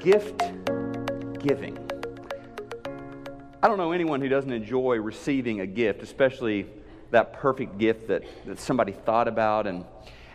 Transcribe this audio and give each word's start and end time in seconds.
gift 0.00 0.42
giving. 1.38 1.78
I 3.62 3.68
don't 3.68 3.76
know 3.76 3.92
anyone 3.92 4.22
who 4.22 4.28
doesn't 4.28 4.52
enjoy 4.52 4.96
receiving 4.96 5.60
a 5.60 5.66
gift, 5.66 6.02
especially 6.02 6.66
that 7.10 7.34
perfect 7.34 7.76
gift 7.76 8.08
that, 8.08 8.24
that 8.46 8.58
somebody 8.58 8.92
thought 8.92 9.28
about. 9.28 9.66
And, 9.66 9.84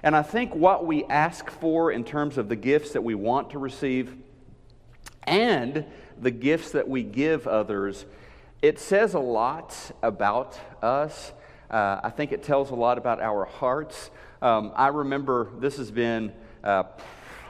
and 0.04 0.15
I 0.15 0.21
think 0.21 0.54
what 0.54 0.86
we 0.86 1.04
ask 1.05 1.49
for 1.49 1.91
in 1.91 2.04
terms 2.04 2.38
of 2.38 2.47
the 2.47 2.55
gifts 2.55 2.91
that 2.91 3.04
we 3.04 3.15
want 3.15 3.49
to 3.51 3.60
receive 3.60 4.15
and 5.24 5.84
the 6.22 6.32
gifts 6.32 6.72
that 6.72 6.88
we 6.88 7.02
give 7.02 7.47
others, 7.47 8.06
it 8.62 8.79
says 8.79 9.16
a 9.16 9.20
lot 9.20 9.76
about 10.04 10.60
us. 10.84 11.32
Uh, 11.72 12.00
I 12.04 12.12
think 12.12 12.32
it 12.32 12.44
tells 12.44 12.70
a 12.70 12.76
lot 12.76 13.00
about 13.00 13.20
our 13.20 13.46
hearts. 13.46 14.12
Um, 14.44 14.72
I 14.76 14.90
remember 14.90 15.50
this 15.58 15.78
has 15.78 15.90
been, 15.90 16.32
uh, 16.63 16.84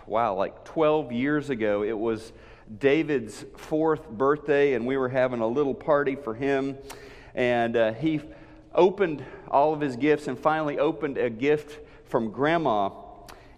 wow, 0.07 0.35
like 0.35 0.63
12 0.65 1.11
years 1.11 1.49
ago. 1.49 1.83
It 1.83 1.97
was 1.97 2.31
David's 2.79 3.45
fourth 3.57 4.09
birthday, 4.09 4.73
and 4.73 4.85
we 4.85 4.97
were 4.97 5.09
having 5.09 5.41
a 5.41 5.47
little 5.47 5.73
party 5.73 6.15
for 6.15 6.33
him. 6.33 6.77
And 7.33 7.75
uh, 7.75 7.93
he 7.93 8.21
opened 8.73 9.23
all 9.49 9.73
of 9.73 9.81
his 9.81 9.95
gifts 9.95 10.27
and 10.27 10.37
finally 10.37 10.79
opened 10.79 11.17
a 11.17 11.29
gift 11.29 11.79
from 12.05 12.31
grandma. 12.31 12.89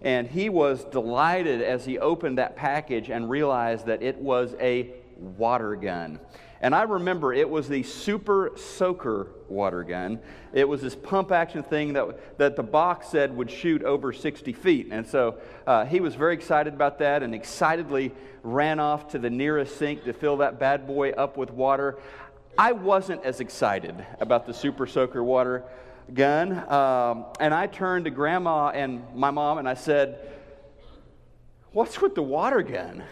And 0.01 0.27
he 0.27 0.49
was 0.49 0.83
delighted 0.85 1.61
as 1.61 1.85
he 1.85 1.97
opened 1.97 2.37
that 2.37 2.55
package 2.55 3.09
and 3.09 3.29
realized 3.29 3.87
that 3.87 4.01
it 4.03 4.17
was 4.17 4.55
a 4.59 4.91
water 5.17 5.75
gun. 5.75 6.19
And 6.61 6.73
I 6.73 6.83
remember 6.83 7.33
it 7.33 7.49
was 7.49 7.67
the 7.67 7.83
Super 7.83 8.51
Soaker 8.55 9.27
water 9.47 9.83
gun. 9.83 10.19
It 10.53 10.67
was 10.67 10.81
this 10.81 10.95
pump 10.95 11.31
action 11.31 11.63
thing 11.63 11.93
that, 11.93 12.37
that 12.39 12.55
the 12.55 12.63
box 12.63 13.09
said 13.09 13.35
would 13.35 13.51
shoot 13.51 13.83
over 13.83 14.11
60 14.11 14.53
feet. 14.53 14.87
And 14.91 15.05
so 15.05 15.37
uh, 15.67 15.85
he 15.85 15.99
was 15.99 16.15
very 16.15 16.33
excited 16.33 16.73
about 16.73 16.99
that 16.99 17.21
and 17.21 17.35
excitedly 17.35 18.11
ran 18.43 18.79
off 18.79 19.09
to 19.09 19.19
the 19.19 19.29
nearest 19.29 19.77
sink 19.77 20.03
to 20.05 20.13
fill 20.13 20.37
that 20.37 20.59
bad 20.59 20.87
boy 20.87 21.11
up 21.11 21.37
with 21.37 21.51
water. 21.51 21.99
I 22.57 22.71
wasn't 22.71 23.23
as 23.23 23.39
excited 23.39 24.03
about 24.19 24.47
the 24.47 24.53
Super 24.53 24.87
Soaker 24.87 25.23
water 25.23 25.63
gun. 26.13 26.53
Um, 26.71 27.25
and 27.39 27.53
I 27.53 27.67
turned 27.67 28.05
to 28.05 28.11
grandma 28.11 28.69
and 28.69 29.03
my 29.13 29.29
mom 29.29 29.59
and 29.59 29.69
I 29.69 29.75
said, 29.75 30.33
What's 31.71 32.01
with 32.01 32.15
the 32.15 32.23
water 32.23 32.63
gun? 32.63 33.03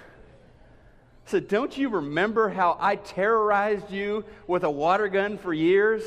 Said, 1.25 1.47
Don't 1.47 1.77
you 1.77 1.89
remember 1.89 2.49
how 2.49 2.77
I 2.79 2.95
terrorized 2.95 3.91
you 3.91 4.25
with 4.47 4.63
a 4.63 4.69
water 4.69 5.07
gun 5.07 5.37
for 5.37 5.53
years? 5.53 6.03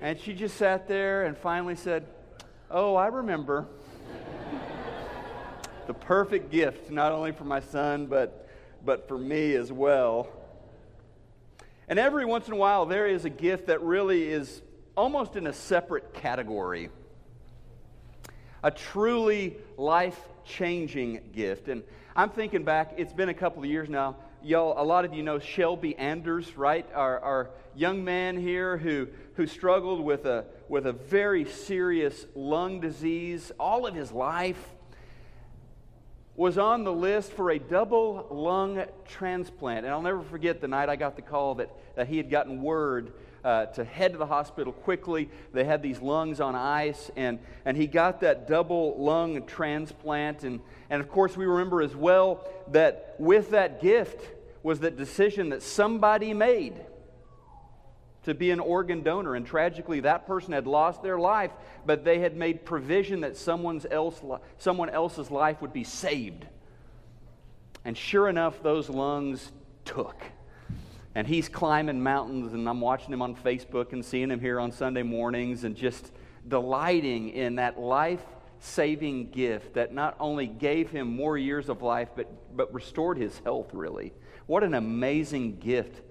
And 0.00 0.20
she 0.20 0.34
just 0.34 0.56
sat 0.56 0.86
there 0.86 1.24
and 1.24 1.36
finally 1.36 1.76
said, 1.76 2.06
Oh, 2.70 2.94
I 2.94 3.06
remember. 3.06 3.66
the 5.86 5.94
perfect 5.94 6.50
gift, 6.50 6.90
not 6.90 7.12
only 7.12 7.32
for 7.32 7.44
my 7.44 7.60
son, 7.60 8.06
but, 8.06 8.48
but 8.84 9.08
for 9.08 9.18
me 9.18 9.54
as 9.54 9.72
well. 9.72 10.28
And 11.88 11.98
every 11.98 12.26
once 12.26 12.46
in 12.48 12.52
a 12.52 12.56
while, 12.56 12.84
there 12.84 13.06
is 13.06 13.24
a 13.24 13.30
gift 13.30 13.68
that 13.68 13.82
really 13.82 14.24
is 14.24 14.60
almost 14.94 15.36
in 15.36 15.46
a 15.46 15.52
separate 15.52 16.12
category 16.12 16.90
a 18.62 18.70
truly 18.70 19.56
life 19.76 20.18
changing 20.44 21.20
gift. 21.32 21.68
And 21.68 21.82
I'm 22.18 22.30
thinking 22.30 22.64
back, 22.64 22.94
it's 22.96 23.12
been 23.12 23.28
a 23.28 23.34
couple 23.34 23.62
of 23.62 23.70
years 23.70 23.88
now. 23.88 24.16
Y'all, 24.42 24.74
a 24.76 24.82
lot 24.82 25.04
of 25.04 25.14
you 25.14 25.22
know 25.22 25.38
Shelby 25.38 25.94
Anders, 25.94 26.58
right? 26.58 26.84
Our, 26.92 27.20
our 27.20 27.50
young 27.76 28.02
man 28.02 28.36
here 28.36 28.76
who, 28.76 29.06
who 29.34 29.46
struggled 29.46 30.00
with 30.00 30.26
a, 30.26 30.46
with 30.68 30.88
a 30.88 30.92
very 30.92 31.44
serious 31.44 32.26
lung 32.34 32.80
disease 32.80 33.52
all 33.56 33.86
of 33.86 33.94
his 33.94 34.10
life, 34.10 34.58
was 36.38 36.56
on 36.56 36.84
the 36.84 36.92
list 36.92 37.32
for 37.32 37.50
a 37.50 37.58
double 37.58 38.24
lung 38.30 38.84
transplant. 39.08 39.84
And 39.84 39.92
I'll 39.92 40.00
never 40.00 40.22
forget 40.22 40.60
the 40.60 40.68
night 40.68 40.88
I 40.88 40.94
got 40.94 41.16
the 41.16 41.22
call 41.22 41.56
that, 41.56 41.68
that 41.96 42.06
he 42.06 42.16
had 42.16 42.30
gotten 42.30 42.62
word 42.62 43.12
uh, 43.42 43.66
to 43.66 43.82
head 43.82 44.12
to 44.12 44.18
the 44.18 44.26
hospital 44.26 44.72
quickly. 44.72 45.30
They 45.52 45.64
had 45.64 45.82
these 45.82 46.00
lungs 46.00 46.40
on 46.40 46.54
ice, 46.54 47.10
and, 47.16 47.40
and 47.64 47.76
he 47.76 47.88
got 47.88 48.20
that 48.20 48.46
double 48.46 48.96
lung 49.02 49.46
transplant. 49.46 50.44
And, 50.44 50.60
and 50.88 51.00
of 51.00 51.10
course, 51.10 51.36
we 51.36 51.44
remember 51.44 51.82
as 51.82 51.96
well 51.96 52.48
that 52.70 53.16
with 53.18 53.50
that 53.50 53.82
gift 53.82 54.24
was 54.62 54.78
that 54.80 54.96
decision 54.96 55.48
that 55.48 55.64
somebody 55.64 56.34
made 56.34 56.74
to 58.28 58.34
be 58.34 58.50
an 58.50 58.60
organ 58.60 59.02
donor. 59.02 59.34
And 59.34 59.46
tragically, 59.46 60.00
that 60.00 60.26
person 60.26 60.52
had 60.52 60.66
lost 60.66 61.02
their 61.02 61.18
life, 61.18 61.50
but 61.84 62.04
they 62.04 62.20
had 62.20 62.36
made 62.36 62.64
provision 62.64 63.20
that 63.20 63.36
someone's 63.36 63.86
else, 63.90 64.22
someone 64.58 64.88
else's 64.88 65.30
life 65.30 65.60
would 65.60 65.72
be 65.72 65.84
saved. 65.84 66.46
And 67.84 67.96
sure 67.96 68.28
enough, 68.28 68.62
those 68.62 68.88
lungs 68.88 69.52
took 69.84 70.22
and 71.14 71.26
he's 71.26 71.48
climbing 71.48 72.00
mountains 72.00 72.52
and 72.52 72.68
i'm 72.68 72.80
watching 72.80 73.12
him 73.12 73.22
on 73.22 73.34
facebook 73.34 73.92
and 73.92 74.04
seeing 74.04 74.30
him 74.30 74.38
here 74.38 74.60
on 74.60 74.70
sunday 74.70 75.02
mornings 75.02 75.64
and 75.64 75.74
just 75.74 76.12
delighting 76.46 77.30
in 77.30 77.56
that 77.56 77.78
life 77.78 78.22
saving 78.60 79.30
gift 79.30 79.74
that 79.74 79.92
not 79.92 80.16
only 80.20 80.46
gave 80.46 80.90
him 80.90 81.08
more 81.08 81.38
years 81.38 81.68
of 81.68 81.82
life 81.82 82.08
but, 82.14 82.56
but 82.56 82.72
restored 82.72 83.16
his 83.16 83.36
health 83.40 83.72
really 83.72 84.12
what 84.46 84.62
an 84.62 84.74
amazing 84.74 85.58
gift 85.58 86.02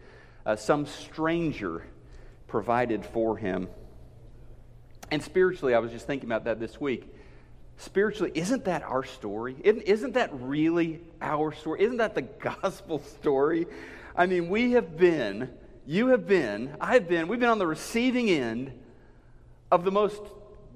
uh, 0.46 0.56
some 0.56 0.86
stranger 0.86 1.84
provided 2.48 3.06
for 3.06 3.38
him. 3.38 3.68
And 5.12 5.24
spiritually 5.24 5.74
i 5.74 5.80
was 5.80 5.92
just 5.92 6.08
thinking 6.08 6.28
about 6.28 6.46
that 6.46 6.60
this 6.60 6.80
week. 6.80 7.14
Spiritually 7.78 8.32
isn't 8.34 8.66
that 8.66 8.84
our 8.84 9.04
story? 9.04 9.56
Isn't, 9.64 10.14
that 10.14 10.32
really 10.34 11.00
our 11.22 11.54
story? 11.54 11.84
Isn't 11.84 11.98
that 11.98 12.16
the 12.16 12.22
gospel 12.62 13.00
story? 13.00 13.68
I 14.16 14.26
mean, 14.26 14.50
we 14.50 14.72
have 14.72 14.98
been, 14.98 15.50
you 15.86 16.08
have 16.08 16.28
been, 16.28 16.76
I 16.82 16.94
have 16.94 17.08
been, 17.08 17.28
we've 17.28 17.40
been 17.40 17.50
on 17.50 17.60
the 17.60 17.68
receiving 17.68 18.30
end 18.30 18.72
of 19.72 19.84
the 19.84 19.92
most 19.92 20.22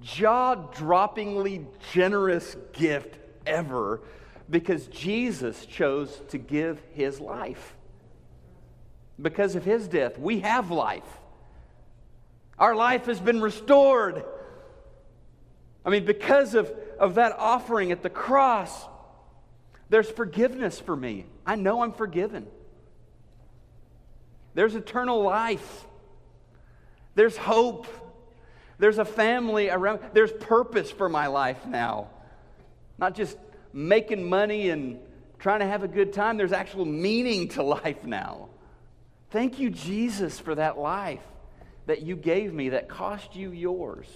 jaw 0.02 0.56
droppingly 0.56 1.66
generous 1.92 2.56
gift 2.74 3.18
ever 3.48 4.02
because 4.50 4.88
Jesus 4.88 5.66
chose 5.66 6.22
to 6.30 6.38
give 6.38 6.80
his 6.94 7.20
life. 7.20 7.76
Because 9.20 9.56
of 9.56 9.64
his 9.64 9.88
death, 9.88 10.20
we 10.20 10.42
have 10.42 10.72
life. 10.72 11.21
Our 12.62 12.76
life 12.76 13.08
has 13.08 13.20
been 13.20 13.42
restored. 13.42 14.24
I 15.84 15.90
mean, 15.90 16.06
because 16.06 16.54
of, 16.54 16.72
of 17.00 17.16
that 17.16 17.32
offering 17.40 17.92
at 17.92 18.04
the 18.04 18.10
cross, 18.10 18.86
there's 19.90 20.08
forgiveness 20.08 20.80
for 20.80 20.96
me. 20.96 21.26
I 21.44 21.56
know 21.56 21.82
I'm 21.82 21.92
forgiven. 21.92 22.46
There's 24.54 24.76
eternal 24.76 25.24
life. 25.24 25.88
There's 27.16 27.36
hope. 27.36 27.88
There's 28.78 29.00
a 29.00 29.06
family 29.06 29.72
around. 29.72 30.02
There's 30.14 30.32
purpose 30.32 30.92
for 30.92 31.10
my 31.10 31.28
life 31.28 31.66
now. 31.66 32.10
Not 33.00 33.16
just 33.16 33.40
making 33.74 34.30
money 34.30 34.70
and 34.70 35.00
trying 35.40 35.62
to 35.62 35.66
have 35.66 35.82
a 35.82 35.88
good 35.88 36.14
time. 36.14 36.38
There's 36.38 36.54
actual 36.54 36.86
meaning 36.86 37.48
to 37.50 37.64
life 37.64 38.04
now. 38.04 38.50
Thank 39.32 39.58
you, 39.58 39.72
Jesus, 39.72 40.38
for 40.38 40.54
that 40.54 40.78
life 40.78 41.24
that 41.92 42.04
you 42.04 42.16
gave 42.16 42.54
me 42.54 42.70
that 42.70 42.88
cost 42.88 43.36
you 43.36 43.52
yours. 43.52 44.08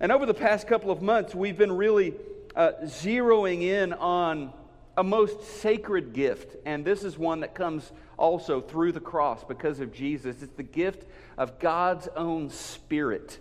And 0.00 0.10
over 0.10 0.24
the 0.24 0.32
past 0.32 0.66
couple 0.66 0.90
of 0.90 1.02
months, 1.02 1.34
we've 1.34 1.58
been 1.58 1.72
really 1.72 2.14
uh, 2.54 2.72
zeroing 2.84 3.60
in 3.60 3.92
on 3.92 4.54
a 4.96 5.04
most 5.04 5.60
sacred 5.60 6.14
gift, 6.14 6.56
and 6.64 6.82
this 6.82 7.04
is 7.04 7.18
one 7.18 7.40
that 7.40 7.54
comes 7.54 7.92
also 8.16 8.62
through 8.62 8.92
the 8.92 9.00
cross 9.00 9.44
because 9.44 9.80
of 9.80 9.92
Jesus. 9.92 10.42
It's 10.42 10.56
the 10.56 10.62
gift 10.62 11.06
of 11.36 11.58
God's 11.58 12.08
own 12.16 12.48
Spirit 12.48 13.38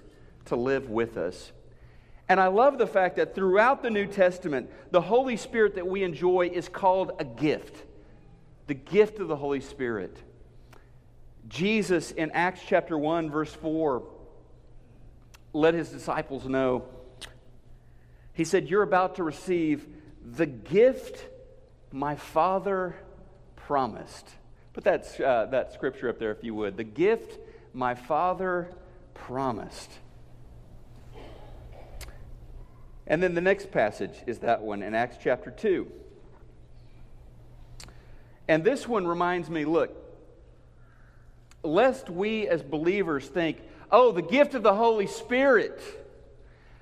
to 0.47 0.57
live 0.57 0.89
with 0.89 1.15
us. 1.15 1.53
And 2.27 2.37
I 2.41 2.47
love 2.47 2.77
the 2.77 2.87
fact 2.87 3.15
that 3.15 3.33
throughout 3.33 3.81
the 3.81 3.89
New 3.89 4.07
Testament, 4.07 4.69
the 4.91 4.99
Holy 4.99 5.37
Spirit 5.37 5.75
that 5.75 5.87
we 5.87 6.03
enjoy 6.03 6.49
is 6.51 6.67
called 6.67 7.13
a 7.17 7.23
gift 7.23 7.85
the 8.67 8.73
gift 8.73 9.19
of 9.19 9.27
the 9.27 9.35
Holy 9.35 9.61
Spirit. 9.61 10.17
Jesus 11.47 12.11
in 12.11 12.31
Acts 12.31 12.61
chapter 12.67 12.97
1, 12.97 13.29
verse 13.29 13.53
4, 13.53 14.03
let 15.53 15.73
his 15.73 15.89
disciples 15.89 16.45
know. 16.45 16.85
He 18.33 18.43
said, 18.43 18.67
You're 18.67 18.83
about 18.83 19.15
to 19.15 19.23
receive 19.23 19.87
the 20.23 20.45
gift 20.45 21.25
my 21.91 22.15
Father 22.15 22.95
promised. 23.55 24.27
Put 24.73 24.83
that, 24.83 25.21
uh, 25.21 25.45
that 25.47 25.73
scripture 25.73 26.09
up 26.09 26.19
there 26.19 26.31
if 26.31 26.43
you 26.43 26.53
would. 26.55 26.75
The 26.75 26.83
gift 26.83 27.39
my 27.73 27.95
Father 27.95 28.71
promised. 29.13 29.91
And 33.07 33.21
then 33.21 33.35
the 33.35 33.41
next 33.41 33.71
passage 33.71 34.13
is 34.25 34.39
that 34.39 34.61
one 34.61 34.81
in 34.81 34.95
Acts 34.95 35.17
chapter 35.21 35.51
2. 35.51 35.89
And 38.47 38.63
this 38.63 38.87
one 38.87 39.07
reminds 39.07 39.49
me 39.49 39.63
look, 39.63 40.04
lest 41.65 42.09
we 42.09 42.47
as 42.47 42.61
believers 42.61 43.27
think, 43.27 43.61
oh, 43.91 44.11
the 44.11 44.21
gift 44.21 44.53
of 44.55 44.63
the 44.63 44.73
Holy 44.73 45.07
Spirit, 45.07 45.81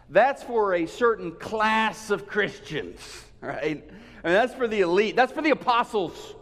that's 0.09 0.43
for 0.43 0.73
a 0.75 0.85
certain 0.85 1.31
class 1.31 2.09
of 2.09 2.27
Christians 2.27 2.99
right? 3.43 3.83
That's 4.23 4.53
for 4.53 4.67
the 4.67 4.81
elite, 4.81 5.15
that's 5.15 5.33
for 5.33 5.41
the 5.41 5.51
apostles. 5.51 6.33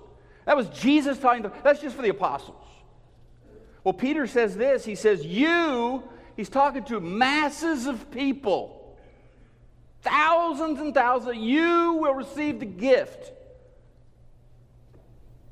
That 0.45 0.55
was 0.55 0.67
Jesus 0.69 1.17
talking, 1.17 1.43
to, 1.43 1.51
that's 1.63 1.81
just 1.81 1.95
for 1.95 2.03
the 2.03 2.09
apostles. 2.09 2.63
Well, 3.83 3.93
Peter 3.93 4.27
says 4.27 4.55
this 4.55 4.85
he 4.85 4.95
says, 4.95 5.25
You, 5.25 6.03
he's 6.37 6.49
talking 6.49 6.83
to 6.85 6.99
masses 6.99 7.87
of 7.87 8.11
people, 8.11 8.95
thousands 10.03 10.79
and 10.79 10.93
thousands, 10.93 11.37
you 11.37 11.93
will 11.93 12.13
receive 12.13 12.59
the 12.59 12.67
gift. 12.67 13.31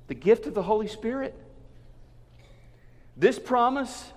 The 0.08 0.16
gift 0.16 0.46
of 0.46 0.54
the 0.54 0.64
Holy 0.64 0.88
Spirit. 0.88 1.36
This 3.20 3.38
promise, 3.38 4.14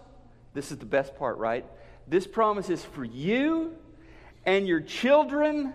this 0.55 0.71
is 0.71 0.79
the 0.79 0.87
best 0.87 1.17
part, 1.17 1.37
right? 1.39 1.67
This 2.07 2.25
promise 2.25 2.71
is 2.71 2.85
for 2.85 3.05
you 3.05 3.75
and 4.47 4.67
your 4.67 4.81
children 4.81 5.75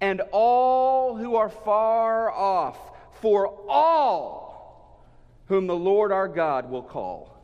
and 0.00 0.22
all 0.30 1.16
who 1.16 1.34
are 1.34 1.48
far 1.48 2.30
off, 2.30 2.78
for 3.20 3.48
all 3.68 5.04
whom 5.48 5.66
the 5.66 5.74
Lord 5.74 6.12
our 6.12 6.28
God 6.28 6.70
will 6.70 6.82
call. 6.82 7.36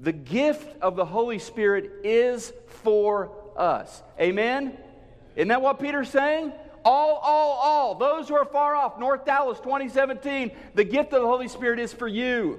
The 0.00 0.12
gift 0.12 0.82
of 0.82 0.96
the 0.96 1.04
Holy 1.04 1.38
Spirit 1.38 1.92
is 2.02 2.52
for 2.82 3.30
us. 3.56 4.02
Amen? 4.20 4.76
Isn't 5.36 5.48
that 5.48 5.62
what 5.62 5.78
Peter's 5.78 6.10
saying? 6.10 6.52
All, 6.84 7.18
all, 7.22 7.52
all. 7.52 7.94
Those 7.94 8.28
who 8.28 8.34
are 8.34 8.44
far 8.44 8.74
off, 8.74 8.98
North 8.98 9.24
Dallas 9.24 9.58
2017, 9.60 10.50
the 10.74 10.82
gift 10.82 11.12
of 11.12 11.22
the 11.22 11.28
Holy 11.28 11.46
Spirit 11.46 11.78
is 11.78 11.92
for 11.92 12.08
you. 12.08 12.58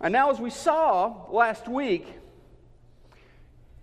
And 0.00 0.12
now, 0.12 0.30
as 0.30 0.38
we 0.38 0.50
saw 0.50 1.26
last 1.30 1.66
week, 1.66 2.06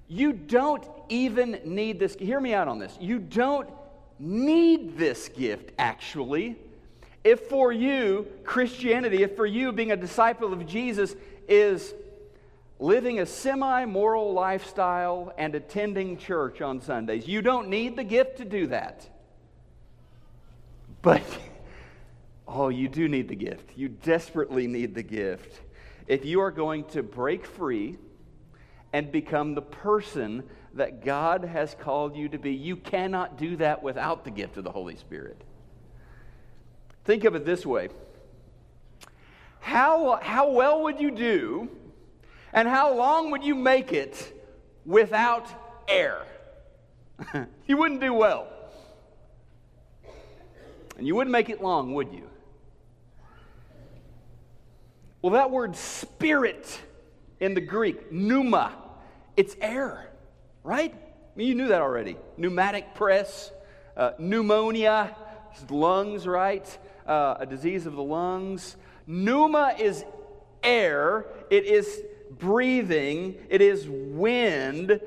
you 0.08 0.34
don't 0.34 0.84
even 1.10 1.60
need 1.66 2.00
this. 2.00 2.16
Hear 2.16 2.40
me 2.40 2.54
out 2.54 2.68
on 2.68 2.80
this. 2.80 2.98
You 3.02 3.20
don't 3.20 3.70
need 4.20 4.98
this 4.98 5.28
gift, 5.30 5.72
actually. 5.78 6.56
If 7.24 7.48
for 7.48 7.72
you, 7.72 8.28
Christianity, 8.44 9.24
if 9.24 9.36
for 9.36 9.46
you 9.46 9.72
being 9.72 9.92
a 9.92 9.98
disciple 9.98 10.54
of 10.54 10.66
Jesus 10.68 11.16
is 11.48 11.94
living 12.80 13.20
a 13.20 13.26
semi 13.26 13.86
moral 13.86 14.32
lifestyle 14.32 15.34
and 15.38 15.56
attending 15.56 16.18
church 16.18 16.62
on 16.62 16.82
Sundays, 16.82 17.28
you 17.28 17.42
don't 17.42 17.68
need 17.68 17.96
the 17.96 18.04
gift 18.04 18.38
to 18.38 18.46
do 18.46 18.68
that. 18.68 19.10
But, 21.02 21.24
oh, 22.48 22.70
you 22.70 22.88
do 22.88 23.08
need 23.10 23.28
the 23.28 23.36
gift. 23.36 23.72
You 23.76 23.90
desperately 23.90 24.68
need 24.68 24.94
the 24.94 25.04
gift. 25.04 25.62
If 26.08 26.26
you 26.26 26.42
are 26.42 26.52
going 26.52 26.86
to 26.86 27.04
break 27.04 27.46
free 27.46 27.98
and 28.94 29.12
become 29.12 29.56
the 29.56 29.62
person 29.62 30.44
that 30.76 31.04
God 31.04 31.44
has 31.44 31.76
called 31.78 32.16
you 32.16 32.30
to 32.30 32.38
be. 32.38 32.54
You 32.54 32.76
cannot 32.76 33.38
do 33.38 33.56
that 33.58 33.82
without 33.82 34.24
the 34.24 34.32
gift 34.32 34.58
of 34.58 34.64
the 34.64 34.72
Holy 34.72 34.96
Spirit. 34.96 35.42
Think 37.04 37.24
of 37.24 37.36
it 37.36 37.46
this 37.46 37.66
way 37.66 37.90
how, 39.60 40.20
how 40.22 40.52
well 40.52 40.84
would 40.84 41.00
you 41.00 41.12
do, 41.12 41.70
and 42.54 42.68
how 42.68 42.94
long 42.94 43.32
would 43.32 43.44
you 43.44 43.56
make 43.56 43.92
it 43.92 44.34
without 44.86 45.48
air? 45.88 46.22
you 47.68 47.76
wouldn't 47.76 48.00
do 48.00 48.14
well. 48.14 48.48
And 50.98 51.06
you 51.08 51.16
wouldn't 51.16 51.32
make 51.32 51.50
it 51.50 51.62
long, 51.62 51.94
would 51.96 52.14
you? 52.14 52.30
Well, 55.26 55.34
that 55.34 55.50
word 55.50 55.76
spirit 55.76 56.80
in 57.40 57.56
the 57.56 57.60
Greek, 57.60 58.12
pneuma, 58.12 58.74
it's 59.36 59.56
air, 59.60 60.12
right? 60.64 60.94
I 60.94 61.36
mean, 61.36 61.48
you 61.48 61.56
knew 61.56 61.70
that 61.70 61.82
already. 61.82 62.16
Pneumatic 62.38 62.94
press, 62.94 63.50
uh, 63.98 64.12
pneumonia, 64.20 65.16
lungs, 65.68 66.28
right? 66.28 66.78
Uh, 67.08 67.38
a 67.40 67.46
disease 67.48 67.88
of 67.88 67.96
the 67.96 68.04
lungs. 68.04 68.76
Pneuma 69.08 69.74
is 69.80 70.06
air, 70.62 71.26
it 71.50 71.66
is 71.66 72.04
breathing, 72.30 73.34
it 73.50 73.64
is 73.64 73.88
wind. 73.90 75.00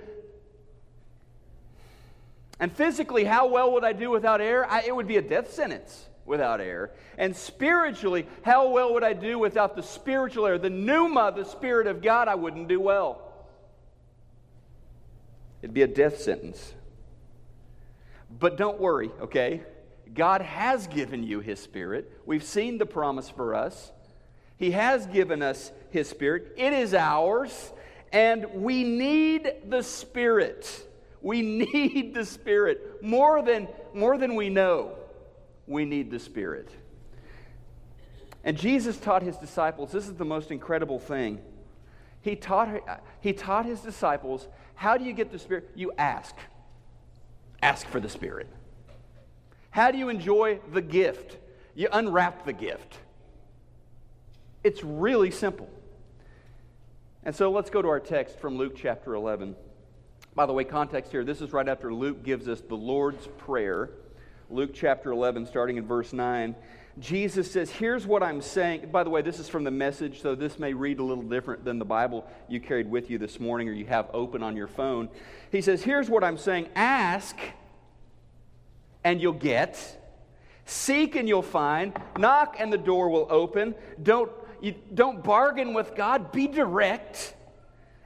And 2.59 2.73
physically, 2.73 3.23
how 3.23 3.47
well 3.47 3.71
would 3.75 3.85
I 3.85 3.93
do 3.93 4.11
without 4.11 4.41
air? 4.41 4.69
I, 4.69 4.83
it 4.83 4.97
would 4.97 5.07
be 5.07 5.19
a 5.19 5.23
death 5.23 5.53
sentence 5.53 6.09
without 6.29 6.61
air. 6.61 6.93
And 7.17 7.35
spiritually, 7.35 8.27
how 8.43 8.69
well 8.69 8.95
would 8.95 9.03
I 9.03 9.15
do 9.15 9.39
without 9.39 9.75
the 9.75 9.83
spiritual 9.83 10.47
air? 10.47 10.59
The 10.59 10.71
pneuma, 10.71 11.33
the 11.35 11.45
Spirit 11.45 11.87
of 11.87 12.03
God, 12.03 12.29
I 12.29 12.37
wouldn't 12.37 12.69
do 12.69 12.79
well. 12.79 13.23
It'd 15.63 15.75
be 15.75 15.83
a 15.83 15.89
death 15.89 16.21
sentence. 16.21 16.75
But 18.39 18.57
don't 18.57 18.79
worry, 18.79 19.11
okay? 19.23 19.63
God 20.15 20.43
has 20.43 20.87
given 20.87 21.25
you 21.25 21.41
His 21.41 21.59
Spirit. 21.59 22.13
We've 22.27 22.45
seen 22.45 22.79
the 22.79 22.87
promise 22.87 23.29
for 23.29 23.55
us. 23.55 23.91
He 24.57 24.73
has 24.73 25.07
given 25.07 25.43
us 25.43 25.73
His 25.91 26.09
Spirit. 26.09 26.55
It 26.57 26.73
is 26.73 26.95
ours, 26.95 27.73
and 28.13 28.47
we 28.55 28.85
need 28.85 29.51
the 29.69 29.83
Spirit. 29.83 30.87
We 31.23 31.43
need 31.73 32.15
the 32.15 32.25
Spirit 32.25 33.03
more 33.03 33.43
than, 33.43 33.69
more 33.95 34.19
than 34.19 34.35
we 34.35 34.51
know. 34.51 34.93
We 35.69 35.85
need 35.85 36.11
the 36.11 36.19
Spirit. 36.19 36.71
And 38.43 38.57
Jesus 38.57 38.97
taught 38.97 39.23
His 39.23 39.37
disciples 39.37 39.93
this 39.93 40.09
is 40.09 40.15
the 40.15 40.25
most 40.25 40.51
incredible 40.51 40.99
thing. 40.99 41.41
He 42.21 42.35
taught, 42.35 43.03
he 43.21 43.33
taught 43.33 43.67
His 43.67 43.81
disciples 43.81 44.49
how 44.79 44.97
do 44.97 45.05
you 45.05 45.13
get 45.13 45.33
the 45.33 45.41
Spirit? 45.41 45.71
You 45.75 45.91
ask. 45.99 46.37
Ask 47.61 47.85
for 47.89 47.99
the 47.99 48.09
Spirit. 48.09 48.47
How 49.71 49.91
do 49.91 49.99
you 49.99 50.09
enjoy 50.09 50.61
the 50.73 50.81
gift? 50.81 51.37
You 51.75 51.89
unwrap 51.93 52.45
the 52.45 52.53
gift. 52.53 52.99
It's 54.63 54.85
really 54.85 55.33
simple. 55.33 55.69
And 57.25 57.35
so 57.35 57.51
let's 57.51 57.71
go 57.71 57.83
to 57.83 57.89
our 57.89 57.99
text 57.99 58.39
from 58.39 58.57
Luke 58.57 58.75
chapter 58.77 59.15
11. 59.15 59.57
By 60.37 60.47
the 60.47 60.53
way, 60.53 60.63
context 60.63 61.11
here, 61.11 61.25
this 61.25 61.41
is 61.41 61.53
right 61.53 61.69
after 61.69 61.93
Luke 61.93 62.23
gives 62.23 62.47
us 62.47 62.61
the 62.61 62.77
Lord's 62.77 63.27
Prayer. 63.37 63.91
Luke 64.51 64.71
chapter 64.73 65.13
11, 65.13 65.47
starting 65.47 65.77
in 65.77 65.87
verse 65.87 66.13
9. 66.13 66.55
Jesus 66.99 67.51
says, 67.51 67.71
Here's 67.71 68.07
what 68.07 68.23
I'm 68.23 68.41
saying. 68.41 68.89
By 68.91 69.05
the 69.05 69.11
way, 69.11 69.23
this 69.23 69.39
is 69.39 69.49
from 69.49 69.65
the 69.65 69.71
message, 69.71 70.21
so 70.21 70.35
this 70.35 70.59
may 70.59 70.73
read 70.73 70.99
a 70.99 71.05
little 71.05 71.23
different 71.23 71.65
than 71.65 71.79
the 71.79 71.85
Bible 71.85 72.27
you 72.49 72.61
carried 72.61 72.91
with 72.91 73.11
you 73.11 73.19
this 73.19 73.39
morning 73.39 73.69
or 73.69 73.73
you 73.73 73.87
have 73.87 74.09
open 74.13 74.43
on 74.43 74.57
your 74.57 74.67
phone. 74.67 75.09
He 75.53 75.61
says, 75.61 75.83
Here's 75.83 76.09
what 76.09 76.25
I'm 76.25 76.39
saying 76.39 76.69
ask 76.75 77.37
and 79.05 79.21
you'll 79.21 79.33
get, 79.33 79.79
seek 80.65 81.15
and 81.15 81.29
you'll 81.29 81.43
find, 81.43 81.93
knock 82.19 82.57
and 82.59 82.73
the 82.73 82.79
door 82.79 83.11
will 83.11 83.27
open. 83.31 83.75
Don't, 84.03 84.31
you, 84.61 84.75
don't 84.93 85.23
bargain 85.23 85.75
with 85.75 85.95
God, 85.95 86.33
be 86.33 86.47
direct. 86.47 87.35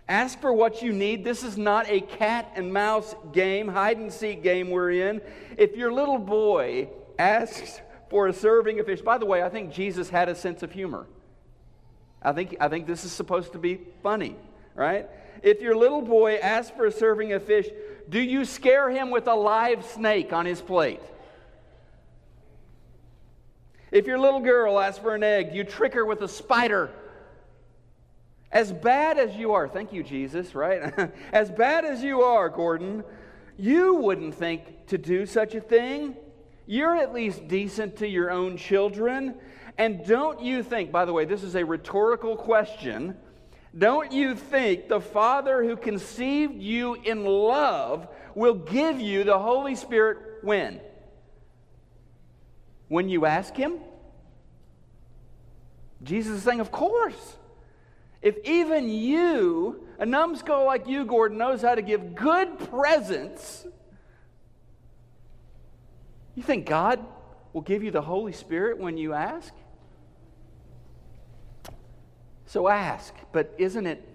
Ask 0.09 0.41
for 0.41 0.53
what 0.53 0.83
you 0.83 0.93
need. 0.93 1.25
This 1.25 1.43
is 1.43 1.57
not 1.57 1.89
a 1.89 2.01
cat 2.01 2.53
and 2.55 2.73
mouse 2.73 3.15
game, 3.33 3.69
hide 3.69 3.99
and 3.99 4.13
seek 4.13 4.43
game 4.43 4.71
we're 4.71 4.91
in. 4.91 5.21
If 5.57 5.77
your 5.77 5.93
little 5.93 6.19
boy 6.19 6.89
asks 7.19 7.81
for 8.13 8.27
a 8.27 8.33
serving 8.33 8.79
of 8.79 8.87
fish. 8.87 9.01
By 9.01 9.17
the 9.17 9.25
way, 9.25 9.43
I 9.43 9.49
think 9.49 9.73
Jesus 9.73 10.11
had 10.11 10.29
a 10.29 10.35
sense 10.35 10.63
of 10.63 10.71
humor. 10.71 11.07
I 12.21 12.33
think, 12.33 12.57
I 12.61 12.69
think 12.69 12.87
this 12.87 13.05
is 13.05 13.13
supposed 13.13 13.53
to 13.53 13.59
be 13.59 13.81
funny, 14.03 14.37
right? 14.75 15.09
If 15.43 15.63
your 15.63 15.75
little 15.75 16.03
boy 16.03 16.37
asks 16.37 16.77
for 16.77 16.85
a 16.87 16.93
serving 16.93 17.33
of 17.33 17.43
fish, 17.43 17.69
do 18.09 18.21
you 18.21 18.45
scare 18.45 18.91
him 18.91 19.11
with 19.11 19.27
a 19.29 19.35
live 19.35 19.85
snake 19.87 20.33
on 20.33 20.45
his 20.45 20.61
plate? 20.61 21.01
If 23.91 24.07
your 24.07 24.19
little 24.19 24.41
girl 24.41 24.79
asks 24.79 24.99
for 24.99 25.15
an 25.15 25.23
egg, 25.23 25.55
you 25.55 25.65
trick 25.65 25.95
her 25.95 26.05
with 26.05 26.21
a 26.21 26.29
spider. 26.29 26.91
As 28.53 28.71
bad 28.71 29.19
as 29.19 29.35
you 29.35 29.55
are, 29.55 29.67
thank 29.67 29.95
you, 29.95 30.03
Jesus, 30.03 30.55
right? 30.55 30.93
as 31.33 31.51
bad 31.51 31.87
as 31.87 32.03
you 32.03 32.21
are, 32.21 32.51
Gordon, 32.51 33.03
you 33.57 33.95
wouldn't 33.95 34.35
think 34.35 34.87
to 34.89 34.99
do 34.99 35.25
such 35.25 35.55
a 35.55 35.61
thing. 35.61 36.17
You're 36.67 36.97
at 36.97 37.15
least 37.15 37.49
decent 37.49 37.97
to 37.97 38.07
your 38.07 38.31
own 38.31 38.59
children. 38.59 39.37
And 39.79 40.05
don't 40.07 40.43
you 40.43 40.63
think, 40.63 40.93
by 40.93 41.07
the 41.07 41.15
way, 41.15 41.25
this 41.25 41.43
is 41.43 41.55
a 41.55 41.65
rhetorical 41.65 42.37
question. 42.37 43.17
Don't 43.77 44.13
you 44.13 44.35
think 44.35 44.89
the 44.89 45.01
Father 45.01 45.65
who 45.65 45.77
conceived 45.77 46.61
you 46.61 46.95
in 46.95 47.25
love 47.25 48.07
will 48.35 48.55
give 48.55 49.01
you 49.01 49.25
the 49.25 49.39
Holy 49.39 49.77
Spirit 49.77 50.19
when? 50.43 50.79
When 52.89 53.09
you 53.09 53.25
ask 53.25 53.55
Him? 53.55 53.79
Jesus 56.03 56.37
is 56.37 56.43
saying, 56.43 56.61
Of 56.61 56.71
course. 56.71 57.37
If 58.23 58.39
even 58.45 58.89
you, 58.89 59.87
a 59.99 60.07
numbskull 60.07 60.65
like 60.65 60.87
you, 60.87 61.05
Gordon, 61.05 61.39
knows 61.39 61.61
how 61.63 61.75
to 61.75 61.83
give 61.83 62.15
good 62.15 62.59
presents, 62.71 63.67
you 66.35 66.43
think 66.43 66.67
God 66.67 67.05
will 67.53 67.61
give 67.61 67.83
you 67.83 67.91
the 67.91 68.01
Holy 68.01 68.33
Spirit 68.33 68.79
when 68.79 68.97
you 68.97 69.13
ask? 69.13 69.53
So 72.47 72.69
ask, 72.69 73.15
but 73.33 73.55
isn't 73.59 73.87
it 73.87 74.09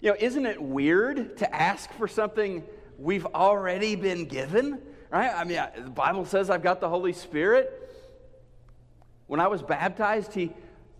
you 0.00 0.10
know, 0.10 0.16
isn't 0.18 0.46
it 0.46 0.60
weird 0.60 1.36
to 1.38 1.54
ask 1.54 1.92
for 1.92 2.08
something 2.08 2.64
we've 2.98 3.26
already 3.26 3.94
been 3.94 4.24
given? 4.24 4.80
right? 5.12 5.32
I 5.32 5.44
mean, 5.44 5.62
the 5.84 5.90
Bible 5.90 6.24
says 6.24 6.50
I've 6.50 6.62
got 6.62 6.80
the 6.80 6.88
Holy 6.88 7.12
Spirit. 7.12 7.78
When 9.26 9.38
I 9.38 9.46
was 9.46 9.62
baptized, 9.62 10.34
he, 10.34 10.50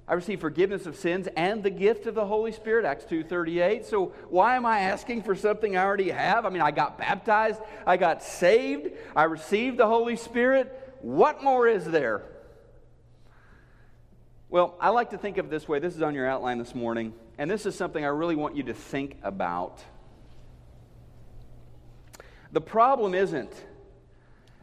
I 0.06 0.14
receive 0.14 0.40
forgiveness 0.40 0.86
of 0.86 0.96
sins 0.96 1.28
and 1.36 1.62
the 1.62 1.70
gift 1.70 2.06
of 2.06 2.14
the 2.14 2.26
Holy 2.26 2.52
Spirit, 2.52 2.84
Acts 2.84 3.04
2.38. 3.04 3.84
So 3.84 4.06
why 4.28 4.56
am 4.56 4.66
I 4.66 4.80
asking 4.80 5.22
for 5.22 5.34
something 5.34 5.76
I 5.76 5.84
already 5.84 6.10
have? 6.10 6.44
I 6.44 6.50
mean, 6.50 6.62
I 6.62 6.72
got 6.72 6.98
baptized, 6.98 7.60
I 7.86 7.96
got 7.96 8.22
saved, 8.22 8.90
I 9.14 9.24
received 9.24 9.78
the 9.78 9.86
Holy 9.86 10.16
Spirit. 10.16 10.96
What 11.00 11.42
more 11.42 11.68
is 11.68 11.84
there? 11.84 12.22
Well, 14.48 14.76
I 14.80 14.90
like 14.90 15.10
to 15.10 15.18
think 15.18 15.38
of 15.38 15.48
this 15.48 15.66
way. 15.66 15.78
This 15.78 15.96
is 15.96 16.02
on 16.02 16.14
your 16.14 16.26
outline 16.26 16.58
this 16.58 16.74
morning, 16.74 17.14
and 17.38 17.50
this 17.50 17.64
is 17.64 17.74
something 17.74 18.04
I 18.04 18.08
really 18.08 18.36
want 18.36 18.54
you 18.56 18.64
to 18.64 18.74
think 18.74 19.16
about. 19.22 19.82
The 22.50 22.60
problem 22.60 23.14
isn't 23.14 23.52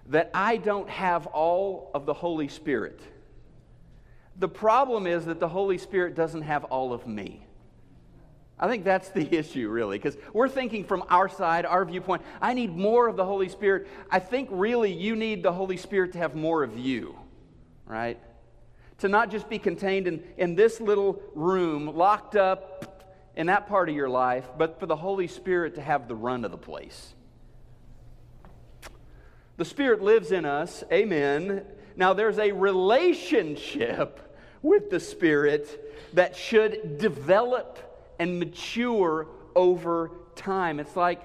that 0.08 0.29
I 0.34 0.58
don't 0.58 0.89
have 0.89 1.25
all 1.27 1.89
of 1.96 2.05
the 2.05 2.13
Holy 2.13 2.50
Spirit. 2.50 3.00
The 4.39 4.48
problem 4.48 5.05
is 5.05 5.25
that 5.25 5.41
the 5.41 5.50
Holy 5.50 5.77
Spirit 5.77 6.15
doesn't 6.15 6.43
have 6.43 6.63
all 6.65 6.93
of 6.93 7.05
me. 7.05 7.46
I 8.58 8.67
think 8.67 8.86
that's 8.86 9.10
the 9.10 9.36
issue, 9.38 9.69
really, 9.69 9.98
because 9.98 10.17
we're 10.34 10.50
thinking 10.50 10.86
from 10.86 11.03
our 11.10 11.29
side, 11.29 11.65
our 11.65 11.84
viewpoint. 11.86 12.24
I 12.41 12.53
need 12.53 12.75
more 12.75 13.08
of 13.08 13.17
the 13.17 13.25
Holy 13.25 13.50
Spirit. 13.50 13.88
I 14.10 14.19
think 14.19 14.50
really 14.51 14.91
you 14.91 15.15
need 15.15 15.43
the 15.43 15.51
Holy 15.51 15.77
Spirit 15.77 16.13
to 16.13 16.17
have 16.19 16.36
more 16.36 16.63
of 16.63 16.77
you, 16.77 17.17
right? 17.86 18.17
To 19.00 19.10
not 19.10 19.29
just 19.29 19.50
be 19.50 19.60
contained 19.60 20.08
in, 20.08 20.24
in 20.38 20.55
this 20.55 20.79
little 20.79 21.22
room, 21.36 21.88
locked 21.96 22.36
up 22.38 23.05
in 23.36 23.48
that 23.48 23.67
part 23.67 23.89
of 23.89 23.96
your 23.96 24.10
life, 24.10 24.46
but 24.58 24.79
for 24.79 24.86
the 24.86 24.96
Holy 24.96 25.27
Spirit 25.27 25.75
to 25.75 25.81
have 25.81 26.08
the 26.08 26.15
run 26.15 26.46
of 26.46 26.51
the 26.51 26.58
place. 26.58 27.13
The 29.58 29.65
Spirit 29.65 30.01
lives 30.01 30.31
in 30.31 30.46
us, 30.46 30.84
amen. 30.91 31.65
Now, 31.98 32.13
there's 32.13 32.39
a 32.39 32.53
relationship 32.53 34.29
with 34.62 34.89
the 34.89 35.00
Spirit 35.00 36.13
that 36.13 36.36
should 36.36 36.98
develop 36.98 37.78
and 38.20 38.39
mature 38.39 39.28
over 39.56 40.12
time. 40.36 40.80
It's 40.80 40.96
like, 40.96 41.22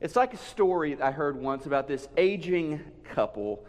it's 0.00 0.16
like 0.16 0.34
a 0.34 0.38
story 0.38 1.00
I 1.00 1.10
heard 1.10 1.36
once 1.36 1.66
about 1.66 1.88
this 1.88 2.08
aging 2.16 2.80
couple. 3.04 3.64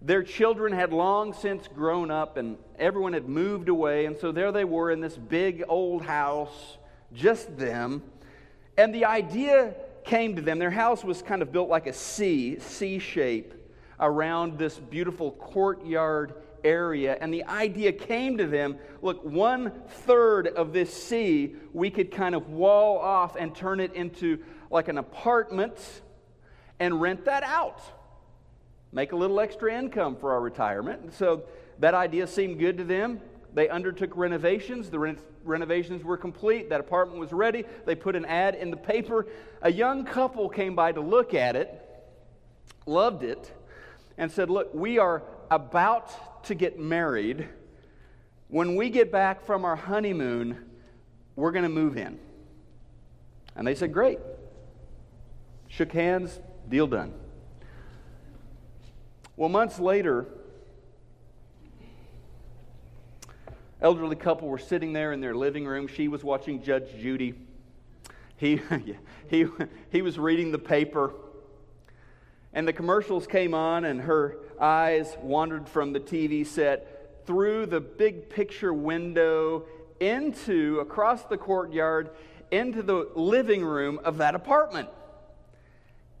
Their 0.00 0.22
children 0.22 0.72
had 0.72 0.92
long 0.92 1.32
since 1.32 1.66
grown 1.68 2.10
up 2.10 2.36
and 2.36 2.56
everyone 2.78 3.12
had 3.12 3.28
moved 3.28 3.68
away, 3.68 4.06
and 4.06 4.16
so 4.16 4.32
there 4.32 4.52
they 4.52 4.64
were 4.64 4.90
in 4.90 5.00
this 5.00 5.16
big 5.16 5.64
old 5.68 6.02
house, 6.02 6.78
just 7.12 7.56
them. 7.56 8.02
And 8.76 8.94
the 8.94 9.06
idea 9.06 9.74
came 10.04 10.36
to 10.36 10.42
them. 10.42 10.58
Their 10.58 10.70
house 10.70 11.02
was 11.02 11.20
kind 11.20 11.42
of 11.42 11.52
built 11.52 11.68
like 11.68 11.86
a 11.86 11.92
C, 11.92 12.58
C 12.60 12.98
shape, 12.98 13.54
around 14.00 14.58
this 14.58 14.78
beautiful 14.78 15.32
courtyard 15.32 16.34
area. 16.64 17.16
And 17.20 17.32
the 17.32 17.44
idea 17.44 17.92
came 17.92 18.38
to 18.38 18.46
them 18.46 18.78
look, 19.02 19.24
one 19.24 19.72
third 19.88 20.48
of 20.48 20.72
this 20.72 20.92
C 20.92 21.54
we 21.72 21.90
could 21.90 22.10
kind 22.10 22.34
of 22.34 22.48
wall 22.48 22.98
off 22.98 23.36
and 23.36 23.54
turn 23.54 23.80
it 23.80 23.94
into 23.94 24.38
like 24.70 24.88
an 24.88 24.98
apartment 24.98 25.78
and 26.80 27.00
rent 27.00 27.24
that 27.24 27.42
out. 27.42 27.80
Make 28.92 29.12
a 29.12 29.16
little 29.16 29.40
extra 29.40 29.76
income 29.76 30.16
for 30.16 30.32
our 30.32 30.40
retirement. 30.40 31.02
And 31.02 31.12
so 31.12 31.44
that 31.78 31.94
idea 31.94 32.26
seemed 32.26 32.58
good 32.58 32.78
to 32.78 32.84
them. 32.84 33.20
They 33.54 33.68
undertook 33.68 34.16
renovations. 34.16 34.90
The 34.90 35.16
renovations 35.44 36.04
were 36.04 36.16
complete. 36.16 36.70
That 36.70 36.80
apartment 36.80 37.20
was 37.20 37.32
ready. 37.32 37.64
They 37.86 37.94
put 37.94 38.16
an 38.16 38.24
ad 38.24 38.54
in 38.54 38.70
the 38.70 38.76
paper. 38.76 39.26
A 39.62 39.72
young 39.72 40.04
couple 40.04 40.48
came 40.48 40.74
by 40.74 40.92
to 40.92 41.00
look 41.00 41.34
at 41.34 41.56
it, 41.56 41.82
loved 42.86 43.24
it, 43.24 43.52
and 44.16 44.30
said, 44.30 44.50
Look, 44.50 44.74
we 44.74 44.98
are 44.98 45.22
about 45.50 46.27
to 46.48 46.54
get 46.54 46.78
married. 46.78 47.46
When 48.48 48.74
we 48.76 48.90
get 48.90 49.12
back 49.12 49.46
from 49.46 49.64
our 49.64 49.76
honeymoon, 49.76 50.58
we're 51.36 51.52
going 51.52 51.62
to 51.62 51.68
move 51.68 51.96
in. 51.96 52.18
And 53.54 53.66
they 53.66 53.74
said, 53.74 53.92
Great. 53.92 54.18
Shook 55.68 55.92
hands, 55.92 56.40
deal 56.68 56.86
done. 56.86 57.12
Well, 59.36 59.50
months 59.50 59.78
later, 59.78 60.26
elderly 63.82 64.16
couple 64.16 64.48
were 64.48 64.58
sitting 64.58 64.92
there 64.92 65.12
in 65.12 65.20
their 65.20 65.34
living 65.34 65.66
room. 65.66 65.86
She 65.86 66.08
was 66.08 66.24
watching 66.24 66.62
Judge 66.62 66.88
Judy. 66.98 67.34
He, 68.36 68.60
he, 69.28 69.46
he 69.90 70.02
was 70.02 70.18
reading 70.18 70.50
the 70.50 70.58
paper. 70.58 71.12
And 72.52 72.66
the 72.66 72.72
commercials 72.72 73.26
came 73.26 73.54
on, 73.54 73.84
and 73.84 74.00
her 74.00 74.38
eyes 74.60 75.16
wandered 75.20 75.68
from 75.68 75.92
the 75.92 76.00
TV 76.00 76.46
set 76.46 77.26
through 77.26 77.66
the 77.66 77.80
big 77.80 78.30
picture 78.30 78.72
window 78.72 79.66
into, 80.00 80.78
across 80.80 81.24
the 81.24 81.36
courtyard, 81.36 82.10
into 82.50 82.82
the 82.82 83.08
living 83.14 83.64
room 83.64 84.00
of 84.04 84.18
that 84.18 84.34
apartment. 84.34 84.88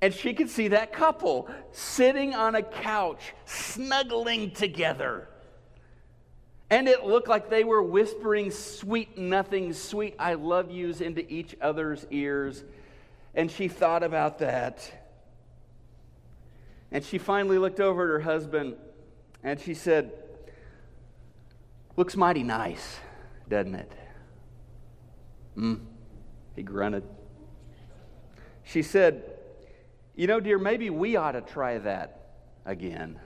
And 0.00 0.14
she 0.14 0.34
could 0.34 0.50
see 0.50 0.68
that 0.68 0.92
couple 0.92 1.48
sitting 1.72 2.34
on 2.34 2.54
a 2.54 2.62
couch, 2.62 3.34
snuggling 3.46 4.52
together. 4.52 5.28
And 6.70 6.86
it 6.86 7.04
looked 7.04 7.28
like 7.28 7.48
they 7.48 7.64
were 7.64 7.82
whispering 7.82 8.50
sweet 8.50 9.16
nothings, 9.16 9.78
sweet 9.78 10.14
I 10.18 10.34
love 10.34 10.70
yous 10.70 11.00
into 11.00 11.26
each 11.32 11.56
other's 11.60 12.06
ears. 12.10 12.62
And 13.34 13.50
she 13.50 13.68
thought 13.68 14.02
about 14.02 14.40
that. 14.40 14.97
And 16.90 17.04
she 17.04 17.18
finally 17.18 17.58
looked 17.58 17.80
over 17.80 18.04
at 18.04 18.08
her 18.08 18.20
husband 18.20 18.76
and 19.42 19.60
she 19.60 19.74
said, 19.74 20.12
Looks 21.96 22.16
mighty 22.16 22.42
nice, 22.42 22.98
doesn't 23.48 23.74
it? 23.74 23.92
Hmm. 25.54 25.74
He 26.54 26.62
grunted. 26.62 27.02
She 28.64 28.82
said, 28.82 29.24
You 30.14 30.26
know, 30.26 30.40
dear, 30.40 30.58
maybe 30.58 30.90
we 30.90 31.16
ought 31.16 31.32
to 31.32 31.40
try 31.40 31.78
that 31.78 32.34
again. 32.64 33.18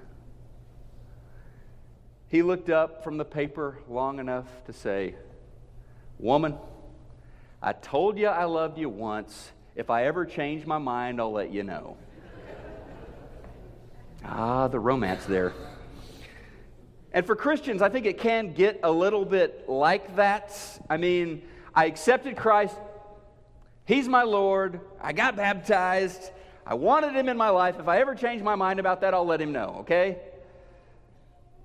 He 2.29 2.43
looked 2.43 2.71
up 2.71 3.05
from 3.05 3.19
the 3.19 3.25
paper 3.25 3.79
long 3.89 4.19
enough 4.19 4.47
to 4.67 4.73
say, 4.73 5.17
Woman, 6.19 6.57
I 7.61 7.75
told 7.75 8.19
you 8.19 8.29
I 8.29 8.45
loved 8.45 8.79
you 8.79 8.89
once. 8.89 9.53
If 9.77 9.91
I 9.91 10.05
ever 10.05 10.25
change 10.25 10.65
my 10.65 10.79
mind, 10.79 11.21
I'll 11.21 11.33
let 11.33 11.53
you 11.53 11.63
know. 11.63 11.97
Ah, 14.25 14.69
the 14.69 14.79
romance 14.79 15.25
there. 15.25 15.53
And 17.13 17.27
for 17.27 17.37
Christians, 17.37 17.83
I 17.83 17.89
think 17.89 18.07
it 18.07 18.19
can 18.19 18.53
get 18.55 18.81
a 18.83 18.91
little 18.91 19.25
bit 19.25 19.69
like 19.69 20.17
that. 20.17 20.57
I 20.89 20.97
mean, 20.97 21.43
I 21.75 21.87
accepted 21.87 22.37
Christ, 22.37 22.77
He's 23.85 24.09
my 24.09 24.23
Lord, 24.23 24.81
I 25.01 25.13
got 25.13 25.37
baptized, 25.37 26.31
I 26.65 26.75
wanted 26.75 27.15
Him 27.15 27.29
in 27.29 27.37
my 27.37 27.49
life. 27.49 27.81
If 27.81 27.89
I 27.89 27.99
ever 28.01 28.15
change 28.15 28.43
my 28.43 28.55
mind 28.55 28.79
about 28.79 29.01
that, 29.01 29.13
I'll 29.13 29.27
let 29.27 29.41
Him 29.41 29.53
know, 29.53 29.79
okay? 29.81 30.19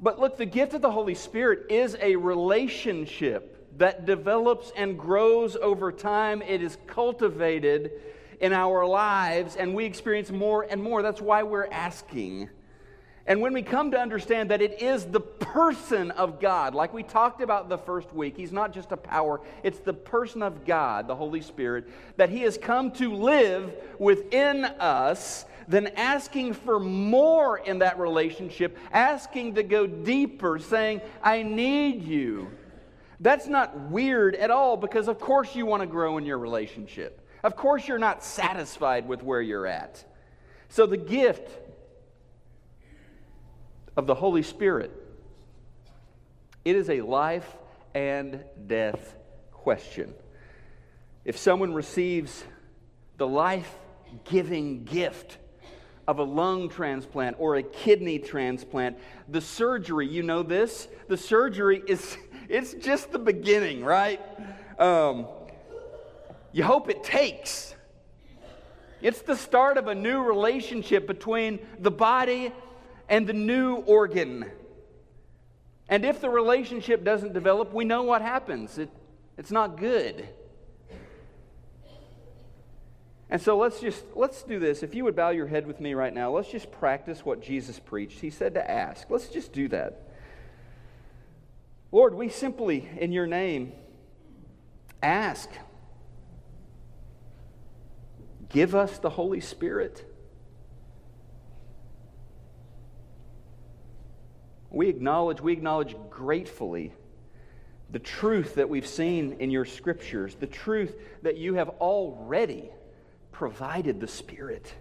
But 0.01 0.19
look, 0.19 0.37
the 0.37 0.45
gift 0.45 0.73
of 0.73 0.81
the 0.81 0.91
Holy 0.91 1.15
Spirit 1.15 1.71
is 1.71 1.95
a 2.01 2.15
relationship 2.15 3.77
that 3.77 4.05
develops 4.05 4.71
and 4.75 4.97
grows 4.97 5.55
over 5.55 5.91
time. 5.91 6.41
It 6.41 6.61
is 6.63 6.77
cultivated 6.87 7.91
in 8.39 8.53
our 8.53 8.85
lives, 8.85 9.55
and 9.55 9.73
we 9.73 9.85
experience 9.85 10.31
more 10.31 10.65
and 10.69 10.81
more. 10.81 11.01
That's 11.01 11.21
why 11.21 11.43
we're 11.43 11.67
asking. 11.67 12.49
And 13.27 13.41
when 13.41 13.51
we 13.51 13.61
come 13.61 13.91
to 13.91 13.99
understand 13.99 14.51
that 14.51 14.61
it 14.61 14.81
is 14.81 15.05
the 15.05 15.19
person 15.19 16.11
of 16.11 16.39
God, 16.39 16.73
like 16.73 16.93
we 16.93 17.03
talked 17.03 17.41
about 17.41 17.67
the 17.67 17.77
first 17.77 18.13
week, 18.13 18.37
He's 18.37 18.53
not 18.53 18.71
just 18.73 18.93
a 18.93 18.97
power, 18.97 19.41
it's 19.63 19.79
the 19.79 19.93
person 19.93 20.41
of 20.41 20.65
God, 20.65 21.07
the 21.07 21.15
Holy 21.15 21.41
Spirit, 21.41 21.89
that 22.15 22.29
He 22.29 22.41
has 22.43 22.57
come 22.57 22.91
to 22.91 23.13
live 23.13 23.75
within 23.99 24.63
us, 24.63 25.43
then 25.67 25.87
asking 25.97 26.53
for 26.53 26.79
more 26.79 27.57
in 27.57 27.79
that 27.79 27.99
relationship, 27.99 28.77
asking 28.93 29.55
to 29.55 29.63
go 29.63 29.85
deeper, 29.85 30.57
saying, 30.57 31.01
I 31.21 31.43
need 31.43 32.03
you. 32.03 32.49
That's 33.19 33.47
not 33.47 33.77
weird 33.89 34.35
at 34.35 34.51
all 34.51 34.77
because, 34.77 35.09
of 35.09 35.19
course, 35.19 35.53
you 35.53 35.65
want 35.65 35.81
to 35.81 35.87
grow 35.87 36.17
in 36.17 36.25
your 36.25 36.37
relationship. 36.37 37.26
Of 37.43 37.55
course, 37.55 37.87
you're 37.87 37.99
not 37.99 38.23
satisfied 38.23 39.07
with 39.07 39.23
where 39.23 39.41
you're 39.41 39.67
at. 39.67 40.03
So, 40.69 40.85
the 40.85 40.97
gift 40.97 41.49
of 43.95 44.07
the 44.07 44.15
Holy 44.15 44.43
Spirit, 44.43 44.91
it 46.65 46.75
is 46.75 46.89
a 46.89 47.01
life 47.01 47.55
and 47.93 48.43
death 48.67 49.15
question. 49.51 50.13
If 51.25 51.37
someone 51.37 51.73
receives 51.73 52.43
the 53.17 53.27
life 53.27 53.73
giving 54.25 54.83
gift 54.83 55.37
of 56.07 56.19
a 56.19 56.23
lung 56.23 56.69
transplant 56.69 57.35
or 57.39 57.55
a 57.55 57.63
kidney 57.63 58.19
transplant, 58.19 58.97
the 59.27 59.41
surgery, 59.41 60.07
you 60.07 60.23
know 60.23 60.43
this? 60.43 60.87
The 61.07 61.17
surgery 61.17 61.83
is, 61.87 62.17
it's 62.49 62.73
just 62.73 63.11
the 63.11 63.19
beginning, 63.19 63.83
right? 63.83 64.21
Um, 64.79 65.27
you 66.57 66.63
hope 66.63 66.89
it 66.89 67.03
takes. 67.03 67.75
It's 68.99 69.21
the 69.21 69.35
start 69.35 69.77
of 69.77 69.87
a 69.87 69.93
new 69.93 70.23
relationship 70.23 71.05
between 71.05 71.59
the 71.77 71.91
body 71.91 72.51
and 73.07 73.27
the 73.27 73.33
new 73.33 73.75
organ. 73.75 74.49
And 75.87 76.03
if 76.03 76.19
the 76.19 76.31
relationship 76.31 77.03
doesn't 77.03 77.33
develop, 77.33 77.75
we 77.75 77.85
know 77.85 78.01
what 78.01 78.23
happens. 78.23 78.79
It, 78.79 78.89
it's 79.37 79.51
not 79.51 79.77
good. 79.77 80.27
And 83.29 83.39
so 83.39 83.55
let's 83.55 83.79
just 83.79 84.03
let's 84.15 84.41
do 84.41 84.57
this. 84.57 84.81
If 84.81 84.95
you 84.95 85.03
would 85.03 85.15
bow 85.15 85.29
your 85.29 85.45
head 85.45 85.67
with 85.67 85.79
me 85.79 85.93
right 85.93 86.11
now, 86.13 86.31
let's 86.31 86.49
just 86.49 86.71
practice 86.71 87.23
what 87.23 87.43
Jesus 87.43 87.77
preached. 87.77 88.19
He 88.19 88.31
said 88.31 88.55
to 88.55 88.71
ask. 88.71 89.11
Let's 89.11 89.27
just 89.27 89.53
do 89.53 89.67
that. 89.67 90.09
Lord, 91.91 92.15
we 92.15 92.29
simply 92.29 92.89
in 92.99 93.11
your 93.11 93.27
name 93.27 93.73
ask. 95.03 95.51
Give 98.49 98.75
us 98.75 98.97
the 98.99 99.09
Holy 99.09 99.41
Spirit. 99.41 100.05
We 104.69 104.89
acknowledge, 104.89 105.41
we 105.41 105.53
acknowledge 105.53 105.95
gratefully 106.09 106.93
the 107.89 107.99
truth 107.99 108.55
that 108.55 108.69
we've 108.69 108.87
seen 108.87 109.37
in 109.39 109.49
your 109.49 109.65
scriptures, 109.65 110.35
the 110.35 110.47
truth 110.47 110.95
that 111.23 111.37
you 111.37 111.55
have 111.55 111.69
already 111.69 112.69
provided 113.31 113.99
the 113.99 114.07
Spirit. 114.07 114.73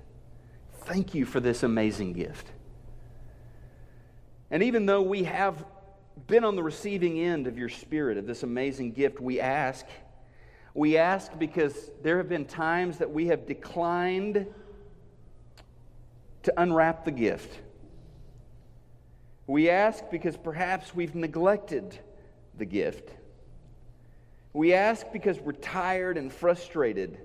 Thank 0.84 1.14
you 1.14 1.24
for 1.24 1.40
this 1.40 1.62
amazing 1.62 2.12
gift. 2.14 2.50
And 4.50 4.62
even 4.62 4.86
though 4.86 5.02
we 5.02 5.24
have 5.24 5.64
been 6.26 6.44
on 6.44 6.56
the 6.56 6.62
receiving 6.62 7.18
end 7.20 7.46
of 7.46 7.58
your 7.58 7.68
Spirit, 7.68 8.18
of 8.18 8.26
this 8.26 8.42
amazing 8.42 8.92
gift, 8.92 9.20
we 9.20 9.40
ask, 9.40 9.84
we 10.76 10.98
ask 10.98 11.32
because 11.38 11.90
there 12.02 12.18
have 12.18 12.28
been 12.28 12.44
times 12.44 12.98
that 12.98 13.10
we 13.10 13.28
have 13.28 13.46
declined 13.46 14.46
to 16.42 16.60
unwrap 16.60 17.06
the 17.06 17.10
gift. 17.10 17.58
We 19.46 19.70
ask 19.70 20.04
because 20.10 20.36
perhaps 20.36 20.94
we've 20.94 21.14
neglected 21.14 21.98
the 22.58 22.66
gift. 22.66 23.08
We 24.52 24.74
ask 24.74 25.06
because 25.14 25.40
we're 25.40 25.52
tired 25.52 26.18
and 26.18 26.30
frustrated 26.30 27.18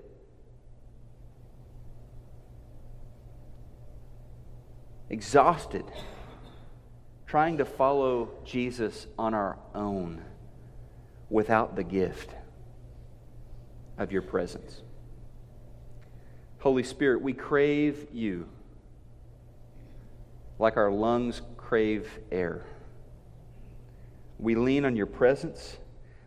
exhausted, 5.10 5.84
trying 7.26 7.58
to 7.58 7.66
follow 7.66 8.30
Jesus 8.46 9.06
on 9.18 9.34
our 9.34 9.58
own 9.74 10.22
without 11.28 11.76
the 11.76 11.84
gift 11.84 12.34
of 14.02 14.12
your 14.12 14.22
presence. 14.22 14.82
Holy 16.58 16.82
Spirit, 16.82 17.22
we 17.22 17.32
crave 17.32 18.06
you 18.12 18.48
like 20.58 20.76
our 20.76 20.92
lungs 20.92 21.42
crave 21.56 22.08
air. 22.30 22.64
We 24.38 24.54
lean 24.54 24.84
on 24.84 24.94
your 24.94 25.06
presence. 25.06 25.76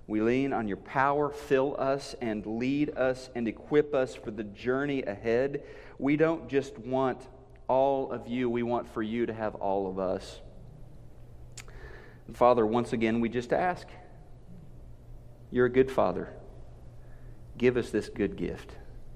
We 0.08 0.22
lean 0.22 0.54
on 0.54 0.68
your 0.68 0.78
power. 0.78 1.30
Fill 1.30 1.76
us 1.80 2.16
and 2.22 2.46
lead 2.46 2.98
us 2.98 3.30
and 3.36 3.48
equip 3.48 3.94
us 3.94 4.16
for 4.16 4.32
the 4.32 4.44
journey 4.44 5.04
ahead. 5.04 5.64
We 6.00 6.18
don't 6.18 6.50
just 6.50 6.78
want 6.80 7.28
all 7.68 8.12
of 8.12 8.28
you. 8.28 8.50
We 8.50 8.64
want 8.64 8.92
for 8.94 9.02
you 9.02 9.26
to 9.26 9.34
have 9.34 9.56
all 9.56 9.88
of 9.88 10.00
us. 10.00 10.42
And 12.28 12.36
Father, 12.36 12.66
once 12.66 12.94
again, 12.94 13.22
we 13.22 13.30
just 13.30 13.54
ask. 13.54 13.88
You're 15.52 15.68
a 15.68 15.72
good 15.72 15.92
Father. 15.92 16.34
Give 17.58 17.78
us 17.78 17.90
this 17.90 18.10
good 18.10 18.36
gift, 18.36 18.72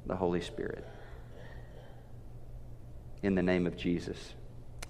the 0.05 0.15
Holy 0.15 0.41
Spirit. 0.41 0.87
In 3.21 3.35
the 3.35 3.43
name 3.43 3.67
of 3.67 3.75
Jesus, 3.75 4.33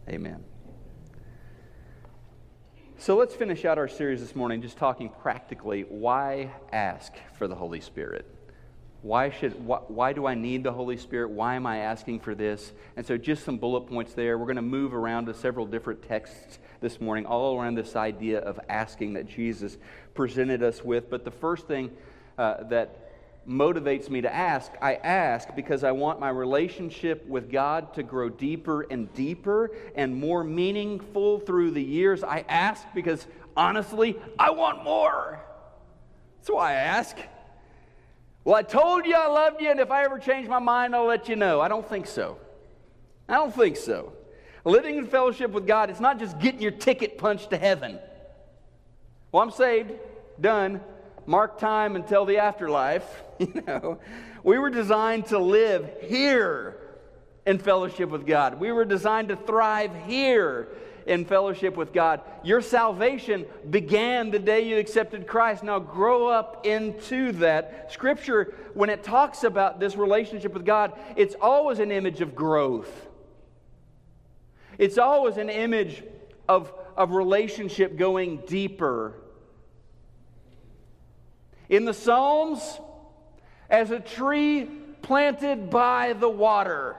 amen. 0.08 0.44
So 2.98 3.16
let's 3.16 3.34
finish 3.34 3.66
out 3.66 3.78
our 3.78 3.88
series 3.88 4.20
this 4.20 4.36
morning 4.36 4.62
just 4.62 4.78
talking 4.78 5.10
practically 5.10 5.84
why 5.84 6.52
ask 6.72 7.14
for 7.38 7.48
the 7.48 7.56
Holy 7.56 7.80
Spirit? 7.80 8.26
Why, 9.02 9.30
should, 9.30 9.66
why, 9.66 9.80
why, 9.88 10.12
do 10.12 10.28
I 10.28 10.36
need 10.36 10.64
the 10.64 10.74
Holy 10.74 10.98
Spirit? 10.98 11.30
Why 11.30 11.56
am 11.56 11.66
I 11.66 11.78
asking 11.78 12.20
for 12.20 12.36
this? 12.36 12.74
And 12.98 13.06
so, 13.06 13.18
just 13.18 13.46
some 13.46 13.58
bullet 13.58 13.88
points 13.88 14.14
there. 14.14 14.38
We're 14.38 14.46
going 14.46 14.58
to 14.58 14.62
move 14.62 14.94
around 14.94 15.28
to 15.28 15.34
several 15.34 15.66
different 15.66 16.04
texts 16.04 16.60
this 16.82 17.00
morning, 17.00 17.26
all 17.26 17.58
around 17.58 17.76
this 17.76 17.96
idea 17.96 18.40
of 18.40 18.60
asking 18.68 19.14
that 19.14 19.26
Jesus 19.26 19.78
presented 20.14 20.62
us 20.62 20.84
with. 20.84 21.10
But 21.10 21.24
the 21.24 21.32
first 21.32 21.66
thing 21.66 21.92
uh, 22.38 22.64
that 22.66 23.09
motivates 23.50 24.10
me 24.10 24.22
to 24.22 24.34
ask, 24.34 24.72
I 24.82 24.96
ask 24.96 25.56
because 25.56 25.84
I 25.84 25.92
want 25.92 26.20
my 26.20 26.30
relationship 26.30 27.26
with 27.28 27.52
God 27.52 27.94
to 27.96 28.04
grow 28.04 28.30
deeper 28.30 28.84
and 28.84 29.12
deeper 29.16 29.72
and 29.96 30.16
more 30.16 30.44
meaningful 30.44 31.40
through 31.40 31.72
the 31.72 31.84
years. 31.84 32.24
I 32.24 32.46
ask 32.48 32.86
because, 32.94 33.26
honestly, 33.58 34.18
I 34.38 34.52
want 34.52 34.84
more. 34.84 35.40
That's 36.38 36.52
why 36.52 36.72
I 36.72 36.76
ask. 36.76 37.18
Well, 38.44 38.56
I 38.56 38.62
told 38.62 39.06
you 39.06 39.16
I 39.16 39.28
loved 39.28 39.62
you, 39.62 39.70
and 39.70 39.80
if 39.80 39.90
I 39.92 40.06
ever 40.06 40.20
change 40.20 40.48
my 40.48 40.60
mind, 40.60 40.96
I'll 40.96 41.06
let 41.06 41.28
you 41.28 41.36
know. 41.36 41.60
I 41.60 41.68
don't 41.68 41.88
think 41.88 42.06
so. 42.06 42.38
I 43.28 43.34
don't 43.34 43.54
think 43.54 43.78
so. 43.78 44.14
Living 44.64 44.98
in 44.98 45.08
fellowship 45.08 45.52
with 45.52 45.66
God, 45.66 45.90
it's 45.90 46.00
not 46.00 46.20
just 46.20 46.40
getting 46.40 46.62
your 46.62 46.72
ticket 46.72 47.18
punched 47.18 47.50
to 47.50 47.58
heaven. 47.58 48.00
Well, 49.32 49.44
I'm 49.44 49.52
saved, 49.52 49.92
done, 50.40 50.82
mark 51.30 51.60
time 51.60 51.96
until 51.96 52.26
the 52.26 52.38
afterlife. 52.38 53.08
You 53.40 53.64
know, 53.66 54.00
we 54.44 54.58
were 54.58 54.70
designed 54.70 55.28
to 55.28 55.40
live 55.40 55.90
here 56.02 56.76
in 57.46 57.58
fellowship 57.58 58.10
with 58.10 58.28
God. 58.28 58.60
We 58.60 58.74
were 58.74 58.84
designed 58.84 59.30
to 59.30 59.38
thrive 59.38 59.92
here 60.08 60.68
in 61.06 61.24
fellowship 61.24 61.78
with 61.78 61.94
God. 61.94 62.20
Your 62.44 62.60
salvation 62.60 63.46
began 63.70 64.30
the 64.30 64.40
day 64.40 64.68
you 64.68 64.78
accepted 64.78 65.26
Christ. 65.26 65.64
Now 65.64 65.80
grow 65.80 66.28
up 66.28 66.66
into 66.66 67.32
that. 67.34 67.94
Scripture, 67.94 68.54
when 68.74 68.90
it 68.90 69.04
talks 69.04 69.46
about 69.46 69.80
this 69.80 69.96
relationship 69.96 70.54
with 70.54 70.66
God, 70.66 71.00
it's 71.16 71.36
always 71.40 71.80
an 71.80 71.92
image 71.94 72.20
of 72.20 72.36
growth. 72.36 73.08
It's 74.78 74.98
always 74.98 75.38
an 75.38 75.50
image 75.50 76.04
of, 76.50 76.74
of 76.98 77.12
relationship 77.12 77.96
going 77.96 78.42
deeper. 78.48 79.16
In 81.70 81.86
the 81.86 81.94
Psalms, 81.94 82.80
as 83.70 83.92
a 83.92 84.00
tree 84.00 84.68
planted 85.02 85.70
by 85.70 86.14
the 86.14 86.30
water. 86.30 86.96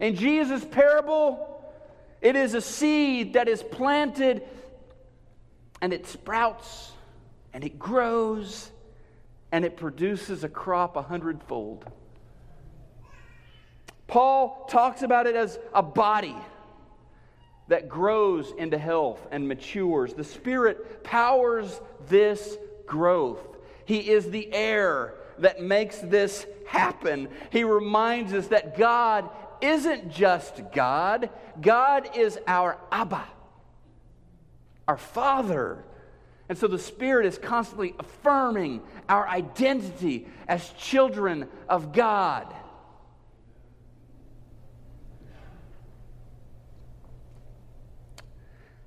In 0.00 0.16
Jesus' 0.16 0.64
parable, 0.64 1.64
it 2.20 2.34
is 2.34 2.54
a 2.54 2.60
seed 2.60 3.34
that 3.34 3.48
is 3.48 3.62
planted 3.62 4.42
and 5.80 5.92
it 5.92 6.06
sprouts 6.06 6.92
and 7.52 7.62
it 7.62 7.78
grows 7.78 8.70
and 9.52 9.64
it 9.64 9.76
produces 9.76 10.44
a 10.44 10.48
crop 10.48 10.96
a 10.96 11.02
hundredfold. 11.02 11.84
Paul 14.06 14.66
talks 14.68 15.02
about 15.02 15.26
it 15.26 15.36
as 15.36 15.58
a 15.74 15.82
body 15.82 16.36
that 17.68 17.88
grows 17.88 18.52
into 18.58 18.78
health 18.78 19.26
and 19.30 19.48
matures. 19.48 20.14
The 20.14 20.24
Spirit 20.24 21.02
powers 21.04 21.80
this 22.08 22.56
growth. 22.86 23.40
He 23.84 24.10
is 24.10 24.30
the 24.30 24.52
air 24.52 25.14
that 25.38 25.62
makes 25.62 25.98
this 25.98 26.46
happen. 26.66 27.28
He 27.50 27.64
reminds 27.64 28.32
us 28.32 28.48
that 28.48 28.76
God 28.76 29.28
isn't 29.60 30.10
just 30.10 30.60
God, 30.72 31.30
God 31.60 32.16
is 32.16 32.38
our 32.46 32.78
Abba, 32.90 33.24
our 34.88 34.98
Father. 34.98 35.84
And 36.48 36.58
so 36.58 36.66
the 36.66 36.78
Spirit 36.78 37.26
is 37.26 37.38
constantly 37.38 37.94
affirming 37.98 38.82
our 39.08 39.26
identity 39.28 40.26
as 40.48 40.68
children 40.70 41.48
of 41.68 41.92
God. 41.92 42.52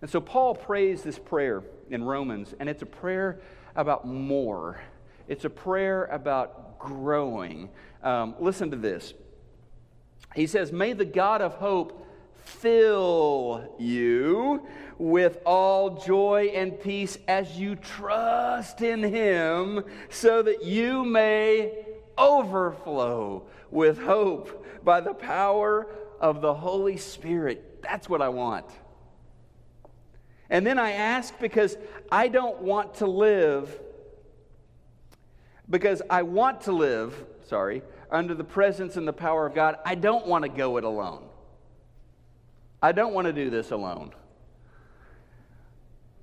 And 0.06 0.12
so 0.12 0.22
Paul 0.22 0.54
prays 0.54 1.02
this 1.02 1.18
prayer 1.18 1.64
in 1.90 2.04
Romans, 2.04 2.54
and 2.60 2.70
it's 2.70 2.84
a 2.84 2.86
prayer 2.86 3.40
about 3.76 4.06
more. 4.06 4.80
It's 5.28 5.46
a 5.46 5.50
prayer 5.50 6.04
about 6.12 6.78
growing. 6.78 7.72
Um, 8.04 8.36
listen 8.40 8.70
to 8.70 8.78
this. 8.78 9.16
He 10.36 10.46
says, 10.46 10.72
May 10.72 10.94
the 10.94 11.06
God 11.06 11.42
of 11.42 11.56
hope 11.56 12.08
fill 12.44 13.76
you 13.80 14.68
with 15.00 15.40
all 15.44 15.98
joy 15.98 16.52
and 16.54 16.80
peace 16.80 17.18
as 17.28 17.58
you 17.58 17.76
trust 17.76 18.84
in 18.84 19.02
him, 19.02 19.84
so 20.12 20.44
that 20.44 20.64
you 20.64 21.04
may 21.04 21.84
overflow 22.16 23.48
with 23.72 24.00
hope 24.04 24.68
by 24.84 25.02
the 25.02 25.16
power 25.16 25.88
of 26.22 26.42
the 26.42 26.54
Holy 26.54 26.98
Spirit. 26.98 27.82
That's 27.82 28.08
what 28.08 28.22
I 28.22 28.30
want. 28.30 28.68
And 30.50 30.66
then 30.66 30.78
I 30.78 30.92
ask 30.92 31.38
because 31.40 31.78
I 32.12 32.28
don't 32.28 32.62
want 32.62 32.96
to 32.96 33.08
live, 33.08 33.80
because 35.70 36.02
I 36.10 36.22
want 36.22 36.62
to 36.62 36.72
live, 36.72 37.26
sorry, 37.48 37.82
under 38.12 38.34
the 38.36 38.44
presence 38.44 38.98
and 38.98 39.08
the 39.08 39.14
power 39.14 39.46
of 39.46 39.56
God, 39.56 39.78
I 39.86 39.96
don't 39.96 40.28
want 40.28 40.44
to 40.44 40.50
go 40.50 40.78
it 40.78 40.84
alone. 40.84 41.24
I 42.82 42.92
don't 42.92 43.14
want 43.14 43.26
to 43.26 43.34
do 43.34 43.50
this 43.50 43.72
alone. 43.72 44.12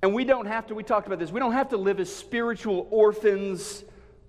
And 0.01 0.13
we 0.13 0.25
don't 0.25 0.45
have 0.45 0.67
to, 0.67 0.75
we 0.75 0.83
talked 0.83 1.07
about 1.07 1.19
this, 1.19 1.31
we 1.31 1.39
don't 1.39 1.53
have 1.53 1.69
to 1.69 1.77
live 1.77 1.99
as 1.99 2.13
spiritual 2.13 2.87
orphans. 2.91 3.83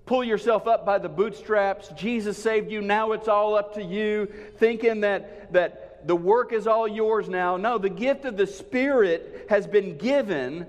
Pull 0.07 0.23
yourself 0.23 0.67
up 0.67 0.85
by 0.85 0.99
the 0.99 1.09
bootstraps. 1.09 1.89
Jesus 1.97 2.41
saved 2.41 2.71
you. 2.71 2.83
Now 2.83 3.13
it's 3.13 3.27
all 3.27 3.55
up 3.55 3.75
to 3.75 3.83
you. 3.83 4.27
Thinking 4.59 5.01
that, 5.01 5.53
that 5.53 5.84
the 6.05 6.17
work 6.17 6.53
is 6.53 6.67
all 6.67 6.87
yours 6.87 7.29
now. 7.29 7.57
No, 7.57 7.79
the 7.79 7.89
gift 7.89 8.25
of 8.25 8.37
the 8.37 8.47
Spirit 8.47 9.47
has 9.49 9.67
been 9.67 9.97
given 9.97 10.67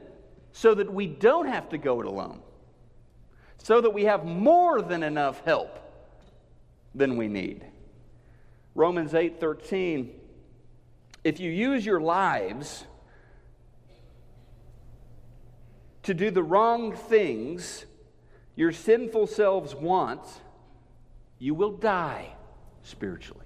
so 0.52 0.74
that 0.74 0.91
we 0.91 1.08
don't 1.08 1.48
have 1.48 1.69
to 1.69 1.78
go 1.78 2.00
it 2.00 2.06
alone, 2.06 2.39
so 3.58 3.82
that 3.82 3.89
we 3.89 4.06
have 4.06 4.26
more 4.26 4.82
than 4.82 5.04
enough 5.04 5.43
help 5.43 5.80
than 6.93 7.17
we 7.17 7.28
need. 7.28 7.65
Romans 8.74 9.13
8 9.13 9.39
13. 9.39 10.12
If 11.24 11.39
you 11.39 11.52
use 11.52 11.86
your 11.86 12.00
lives 12.00 12.86
to 16.04 16.13
do 16.13 16.30
the 16.30 16.43
wrong 16.43 16.95
things 16.95 17.86
your 18.56 18.71
sinful 18.71 19.28
selves 19.28 19.76
want, 19.76 20.21
you 21.39 21.54
will 21.54 21.71
die 21.71 22.30
spiritually. 22.84 23.44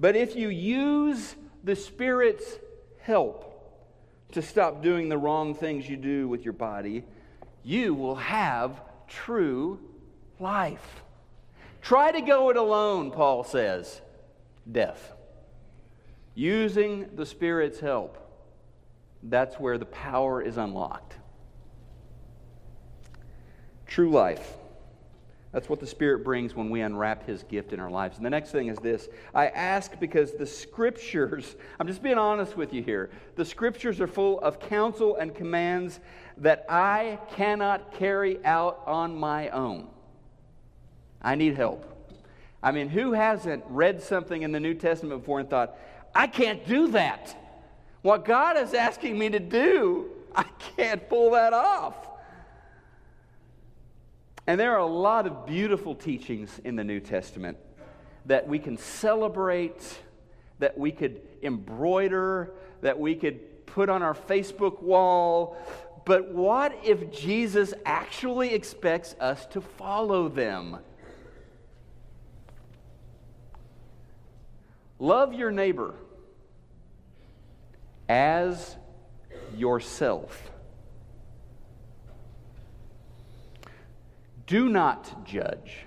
But 0.00 0.16
if 0.16 0.34
you 0.34 0.48
use 0.48 1.36
the 1.62 1.76
Spirit's 1.76 2.58
help 3.00 3.46
to 4.32 4.40
stop 4.40 4.82
doing 4.82 5.10
the 5.10 5.18
wrong 5.18 5.54
things 5.54 5.88
you 5.88 5.98
do 5.98 6.26
with 6.26 6.42
your 6.42 6.54
body, 6.54 7.04
you 7.62 7.92
will 7.94 8.14
have 8.16 8.80
true 9.06 9.78
life. 10.38 11.02
Try 11.82 12.12
to 12.12 12.22
go 12.22 12.48
it 12.48 12.56
alone, 12.56 13.10
Paul 13.10 13.44
says. 13.44 14.00
Death. 14.70 15.12
Using 16.34 17.10
the 17.16 17.26
Spirit's 17.26 17.80
help, 17.80 18.16
that's 19.22 19.56
where 19.56 19.76
the 19.76 19.86
power 19.86 20.40
is 20.40 20.56
unlocked. 20.56 21.16
True 23.86 24.10
life. 24.10 24.56
That's 25.52 25.68
what 25.68 25.80
the 25.80 25.86
Spirit 25.86 26.22
brings 26.22 26.54
when 26.54 26.70
we 26.70 26.80
unwrap 26.80 27.26
His 27.26 27.42
gift 27.42 27.72
in 27.72 27.80
our 27.80 27.90
lives. 27.90 28.16
And 28.16 28.24
the 28.24 28.30
next 28.30 28.52
thing 28.52 28.68
is 28.68 28.78
this 28.78 29.08
I 29.34 29.48
ask 29.48 29.98
because 29.98 30.32
the 30.32 30.46
Scriptures, 30.46 31.56
I'm 31.80 31.86
just 31.86 32.02
being 32.02 32.18
honest 32.18 32.56
with 32.56 32.72
you 32.72 32.82
here, 32.82 33.10
the 33.36 33.44
Scriptures 33.44 34.00
are 34.00 34.06
full 34.06 34.40
of 34.40 34.60
counsel 34.60 35.16
and 35.16 35.34
commands 35.34 36.00
that 36.38 36.64
I 36.68 37.18
cannot 37.34 37.92
carry 37.94 38.44
out 38.44 38.82
on 38.86 39.16
my 39.16 39.48
own. 39.50 39.88
I 41.20 41.34
need 41.34 41.56
help. 41.56 41.86
I 42.62 42.72
mean, 42.72 42.88
who 42.88 43.12
hasn't 43.12 43.64
read 43.68 44.02
something 44.02 44.42
in 44.42 44.52
the 44.52 44.60
New 44.60 44.74
Testament 44.74 45.20
before 45.20 45.40
and 45.40 45.50
thought, 45.50 45.76
I 46.14 46.26
can't 46.26 46.66
do 46.66 46.88
that? 46.88 47.36
What 48.02 48.24
God 48.24 48.56
is 48.56 48.72
asking 48.72 49.18
me 49.18 49.30
to 49.30 49.40
do, 49.40 50.10
I 50.34 50.44
can't 50.76 51.08
pull 51.08 51.32
that 51.32 51.52
off. 51.52 52.09
And 54.46 54.58
there 54.58 54.72
are 54.72 54.78
a 54.78 54.86
lot 54.86 55.26
of 55.26 55.46
beautiful 55.46 55.94
teachings 55.94 56.60
in 56.64 56.76
the 56.76 56.84
New 56.84 57.00
Testament 57.00 57.58
that 58.26 58.46
we 58.46 58.58
can 58.58 58.76
celebrate, 58.76 60.00
that 60.58 60.76
we 60.76 60.92
could 60.92 61.20
embroider, 61.42 62.52
that 62.82 62.98
we 62.98 63.14
could 63.14 63.66
put 63.66 63.88
on 63.88 64.02
our 64.02 64.14
Facebook 64.14 64.82
wall. 64.82 65.56
But 66.04 66.32
what 66.32 66.76
if 66.82 67.12
Jesus 67.12 67.72
actually 67.84 68.54
expects 68.54 69.14
us 69.20 69.46
to 69.46 69.60
follow 69.60 70.28
them? 70.28 70.78
Love 74.98 75.32
your 75.32 75.50
neighbor 75.50 75.94
as 78.08 78.76
yourself. 79.56 80.50
Do 84.50 84.68
not 84.68 85.24
judge, 85.24 85.86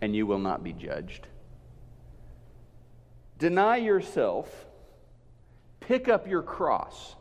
and 0.00 0.14
you 0.14 0.24
will 0.24 0.38
not 0.38 0.62
be 0.62 0.72
judged. 0.72 1.26
Deny 3.40 3.78
yourself, 3.78 4.66
pick 5.80 6.08
up 6.08 6.28
your 6.28 6.42
cross, 6.42 7.16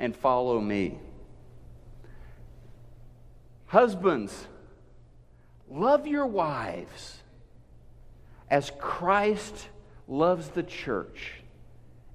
and 0.00 0.16
follow 0.16 0.60
me. 0.60 0.98
Husbands, 3.66 4.48
love 5.70 6.08
your 6.08 6.26
wives 6.26 7.18
as 8.50 8.72
Christ 8.80 9.68
loves 10.08 10.48
the 10.48 10.64
church 10.64 11.34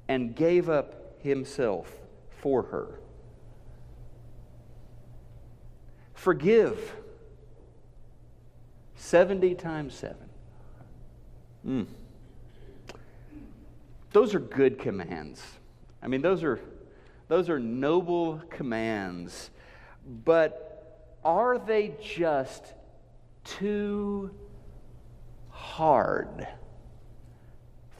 and 0.09 0.35
gave 0.35 0.67
up 0.67 1.23
himself 1.23 1.95
for 2.41 2.63
her. 2.63 2.99
Forgive 6.23 6.95
70 8.95 9.55
times 9.55 9.93
7. 9.93 10.15
Mm. 11.67 11.85
Those 14.13 14.33
are 14.33 14.39
good 14.39 14.79
commands. 14.79 15.43
I 16.01 16.07
mean, 16.07 16.21
those 16.21 16.41
are, 16.41 16.61
those 17.27 17.49
are 17.49 17.59
noble 17.59 18.41
commands. 18.49 19.49
But 20.23 21.17
are 21.25 21.57
they 21.57 21.93
just 22.01 22.73
too 23.43 24.31
hard? 25.49 26.47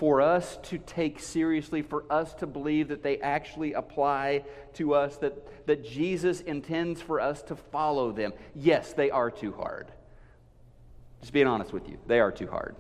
For 0.04 0.20
us 0.20 0.60
to 0.64 0.78
take 0.80 1.18
seriously, 1.18 1.82
for 1.82 2.04
us 2.10 2.34
to 2.34 2.46
believe 2.46 2.90
that 2.90 3.02
they 3.02 3.20
actually 3.20 3.72
apply 3.72 4.44
to 4.74 4.94
us, 4.94 5.16
that, 5.16 5.66
that 5.66 5.82
Jesus 5.82 6.42
intends 6.42 7.02
for 7.02 7.22
us 7.22 7.42
to 7.42 7.56
follow 7.56 8.12
them. 8.12 8.34
Yes, 8.54 8.92
they 8.92 9.10
are 9.10 9.32
too 9.32 9.54
hard. 9.54 9.88
Just 11.22 11.32
being 11.32 11.48
honest 11.48 11.72
with 11.72 11.88
you, 11.88 11.98
they 12.06 12.20
are 12.20 12.34
too 12.34 12.48
hard. 12.48 12.76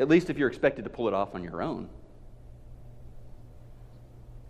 At 0.00 0.08
least 0.08 0.30
if 0.30 0.38
you're 0.38 0.48
expected 0.48 0.84
to 0.84 0.90
pull 0.90 1.06
it 1.06 1.12
off 1.12 1.34
on 1.34 1.44
your 1.44 1.60
own. 1.60 1.90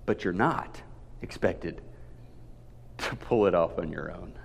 But 0.07 0.22
you're 0.22 0.33
not 0.33 0.81
expected 1.22 1.83
to 2.98 3.16
pull 3.16 3.46
it 3.46 3.54
off 3.57 3.81
on 3.81 3.90
your 3.90 4.12
own. 4.12 4.38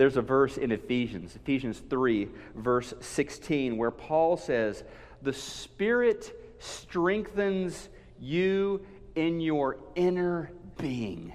There's 0.00 0.16
a 0.16 0.22
verse 0.22 0.56
in 0.56 0.72
Ephesians, 0.72 1.36
Ephesians 1.36 1.82
3, 1.90 2.26
verse 2.54 2.94
16, 3.00 3.76
where 3.76 3.90
Paul 3.90 4.38
says, 4.38 4.82
The 5.20 5.34
Spirit 5.34 6.34
strengthens 6.58 7.90
you 8.18 8.80
in 9.14 9.40
your 9.40 9.76
inner 9.94 10.52
being. 10.78 11.34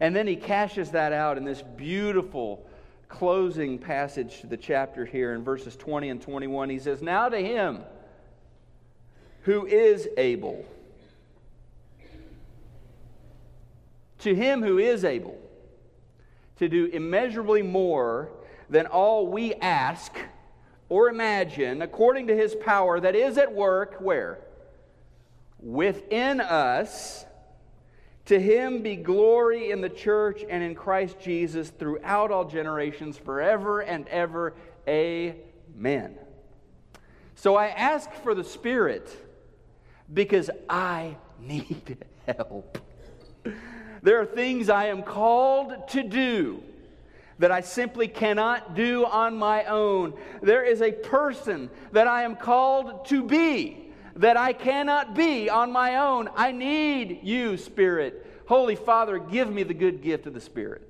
And 0.00 0.14
then 0.14 0.26
he 0.26 0.36
cashes 0.36 0.90
that 0.90 1.14
out 1.14 1.38
in 1.38 1.44
this 1.46 1.62
beautiful 1.62 2.68
closing 3.08 3.78
passage 3.78 4.42
to 4.42 4.46
the 4.46 4.58
chapter 4.58 5.06
here 5.06 5.32
in 5.32 5.42
verses 5.42 5.76
20 5.76 6.10
and 6.10 6.20
21. 6.20 6.68
He 6.68 6.78
says, 6.78 7.00
Now 7.00 7.30
to 7.30 7.38
him 7.38 7.84
who 9.44 9.64
is 9.64 10.10
able 10.18 10.66
to 14.18 14.34
him 14.34 14.62
who 14.62 14.78
is 14.78 15.04
able 15.04 15.38
to 16.56 16.68
do 16.68 16.86
immeasurably 16.86 17.62
more 17.62 18.30
than 18.68 18.86
all 18.86 19.26
we 19.26 19.54
ask 19.54 20.16
or 20.88 21.08
imagine, 21.08 21.82
according 21.82 22.28
to 22.28 22.36
his 22.36 22.54
power 22.54 23.00
that 23.00 23.14
is 23.14 23.38
at 23.38 23.52
work, 23.52 23.96
where? 24.00 24.38
Within 25.58 26.40
us. 26.40 27.24
To 28.26 28.40
him 28.40 28.82
be 28.82 28.96
glory 28.96 29.70
in 29.70 29.80
the 29.80 29.88
church 29.88 30.44
and 30.48 30.62
in 30.62 30.74
Christ 30.74 31.20
Jesus 31.20 31.70
throughout 31.70 32.32
all 32.32 32.44
generations, 32.44 33.16
forever 33.16 33.80
and 33.80 34.08
ever. 34.08 34.54
Amen. 34.88 36.16
So 37.36 37.54
I 37.54 37.68
ask 37.68 38.10
for 38.24 38.34
the 38.34 38.42
Spirit 38.42 39.08
because 40.12 40.50
I 40.68 41.16
need 41.40 41.98
help. 42.26 42.78
There 44.02 44.20
are 44.20 44.26
things 44.26 44.68
I 44.68 44.86
am 44.86 45.02
called 45.02 45.88
to 45.88 46.02
do 46.02 46.62
that 47.38 47.50
I 47.50 47.60
simply 47.60 48.08
cannot 48.08 48.74
do 48.74 49.04
on 49.04 49.36
my 49.36 49.64
own. 49.64 50.14
There 50.42 50.64
is 50.64 50.80
a 50.80 50.92
person 50.92 51.70
that 51.92 52.06
I 52.06 52.22
am 52.22 52.36
called 52.36 53.06
to 53.06 53.22
be 53.22 53.82
that 54.16 54.36
I 54.36 54.52
cannot 54.52 55.14
be 55.14 55.50
on 55.50 55.70
my 55.70 55.96
own. 55.96 56.30
I 56.34 56.52
need 56.52 57.20
you, 57.22 57.56
Spirit. 57.56 58.26
Holy 58.46 58.76
Father, 58.76 59.18
give 59.18 59.52
me 59.52 59.62
the 59.62 59.74
good 59.74 60.02
gift 60.02 60.26
of 60.26 60.34
the 60.34 60.40
Spirit. 60.40 60.82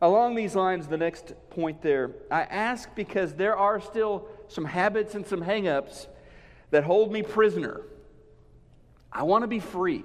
Along 0.00 0.34
these 0.34 0.54
lines, 0.54 0.86
the 0.86 0.96
next 0.96 1.34
point 1.50 1.82
there, 1.82 2.12
I 2.30 2.42
ask 2.42 2.92
because 2.94 3.34
there 3.34 3.56
are 3.56 3.80
still 3.80 4.28
some 4.48 4.64
habits 4.64 5.14
and 5.14 5.26
some 5.26 5.42
hangups 5.42 6.06
that 6.70 6.84
hold 6.84 7.12
me 7.12 7.22
prisoner. 7.22 7.82
I 9.12 9.24
want 9.24 9.42
to 9.42 9.48
be 9.48 9.60
free. 9.60 10.04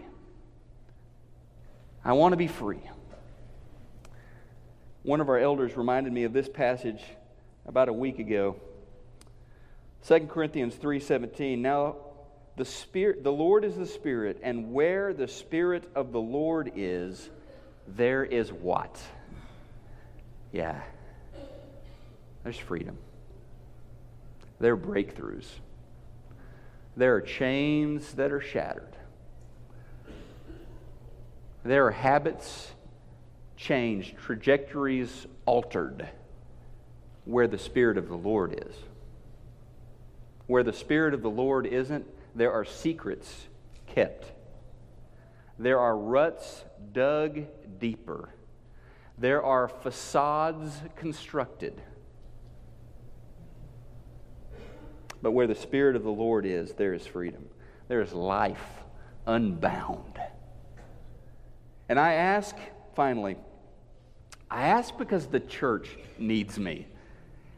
I 2.05 2.13
want 2.13 2.33
to 2.33 2.37
be 2.37 2.47
free. 2.47 2.81
One 5.03 5.21
of 5.21 5.29
our 5.29 5.37
elders 5.37 5.77
reminded 5.77 6.11
me 6.11 6.23
of 6.23 6.33
this 6.33 6.49
passage 6.49 7.01
about 7.65 7.89
a 7.89 7.93
week 7.93 8.19
ago. 8.19 8.57
2 10.07 10.27
Corinthians 10.27 10.75
3:17 10.75 11.59
Now 11.59 11.95
the 12.55 12.65
spirit 12.65 13.23
the 13.23 13.31
Lord 13.31 13.63
is 13.63 13.75
the 13.75 13.85
spirit 13.85 14.39
and 14.43 14.73
where 14.73 15.13
the 15.13 15.27
spirit 15.27 15.89
of 15.95 16.11
the 16.11 16.19
Lord 16.19 16.71
is 16.75 17.29
there 17.87 18.23
is 18.23 18.51
what? 18.51 19.01
Yeah. 20.51 20.81
There's 22.43 22.57
freedom. 22.57 22.97
There 24.59 24.73
are 24.73 24.77
breakthroughs. 24.77 25.47
There 26.95 27.15
are 27.15 27.21
chains 27.21 28.13
that 28.13 28.31
are 28.31 28.41
shattered. 28.41 28.95
There 31.63 31.87
are 31.87 31.91
habits 31.91 32.71
changed, 33.55 34.17
trajectories 34.17 35.27
altered 35.45 36.09
where 37.25 37.47
the 37.47 37.57
Spirit 37.57 37.97
of 37.97 38.09
the 38.09 38.17
Lord 38.17 38.65
is. 38.67 38.75
Where 40.47 40.63
the 40.63 40.73
Spirit 40.73 41.13
of 41.13 41.21
the 41.21 41.29
Lord 41.29 41.65
isn't, 41.65 42.05
there 42.35 42.51
are 42.51 42.65
secrets 42.65 43.47
kept. 43.87 44.31
There 45.57 45.79
are 45.79 45.97
ruts 45.97 46.65
dug 46.91 47.45
deeper. 47.79 48.29
There 49.17 49.41
are 49.43 49.67
facades 49.67 50.81
constructed. 50.97 51.81
But 55.21 55.31
where 55.31 55.47
the 55.47 55.55
Spirit 55.55 55.95
of 55.95 56.03
the 56.03 56.11
Lord 56.11 56.45
is, 56.45 56.73
there 56.73 56.93
is 56.93 57.07
freedom. 57.07 57.47
There 57.87 58.01
is 58.01 58.11
life 58.11 58.83
unbound. 59.25 60.19
And 61.89 61.99
I 61.99 62.13
ask, 62.13 62.55
finally, 62.95 63.37
I 64.49 64.67
ask 64.67 64.97
because 64.97 65.27
the 65.27 65.39
church 65.39 65.97
needs 66.17 66.57
me. 66.57 66.87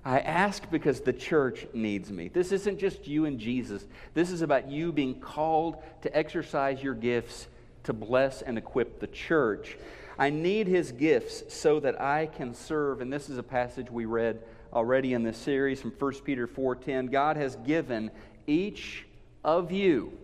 I 0.03 0.19
ask 0.19 0.69
because 0.69 1.01
the 1.01 1.13
church 1.13 1.65
needs 1.73 2.11
me. 2.11 2.27
This 2.27 2.51
isn't 2.51 2.79
just 2.79 3.07
you 3.07 3.25
and 3.25 3.39
Jesus. 3.39 3.85
This 4.13 4.29
is 4.31 4.41
about 4.41 4.69
you 4.69 4.91
being 4.91 5.19
called 5.19 5.77
to 6.03 6.15
exercise 6.15 6.81
your 6.81 6.93
gifts 6.93 7.47
to 7.83 7.93
bless 7.93 8.41
and 8.41 8.57
equip 8.57 8.99
the 8.99 9.07
church. 9.07 9.77
I 10.17 10.29
need 10.29 10.67
his 10.67 10.91
gifts 10.91 11.43
so 11.53 11.79
that 11.79 11.99
I 11.99 12.27
can 12.27 12.53
serve. 12.53 13.01
And 13.01 13.11
this 13.11 13.29
is 13.29 13.37
a 13.37 13.43
passage 13.43 13.89
we 13.89 14.05
read 14.05 14.39
already 14.71 15.13
in 15.13 15.23
this 15.23 15.37
series 15.37 15.81
from 15.81 15.91
1 15.91 16.23
Peter 16.23 16.47
4:10. 16.47 17.07
God 17.07 17.35
has 17.37 17.55
given 17.57 18.11
each 18.47 19.05
of 19.43 19.71
you 19.71 20.17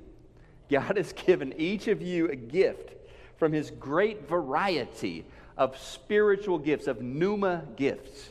God 0.72 0.96
has 0.96 1.12
given 1.12 1.54
each 1.58 1.90
of 1.90 2.02
you 2.02 2.30
a 2.30 2.36
gift 2.36 2.94
from 3.42 3.54
his 3.54 3.72
great 3.72 4.30
variety 4.30 5.26
of 5.58 5.76
spiritual 5.76 6.60
gifts, 6.60 6.86
of 6.86 7.02
pneuma 7.02 7.64
gifts. 7.76 8.30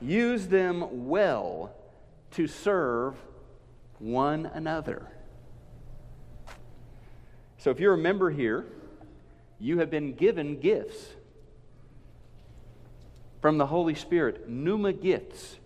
Use 0.00 0.46
them 0.46 1.08
well 1.08 1.74
to 2.30 2.46
serve 2.46 3.16
one 3.98 4.46
another. 4.54 5.08
So 7.58 7.72
if 7.72 7.80
you're 7.80 7.94
a 7.94 7.98
member 7.98 8.30
here, 8.30 8.64
you 9.58 9.80
have 9.80 9.90
been 9.90 10.14
given 10.14 10.60
gifts 10.60 11.08
from 13.42 13.58
the 13.58 13.66
Holy 13.66 13.96
Spirit, 13.96 14.48
pneuma 14.48 14.92
gifts, 14.92 15.56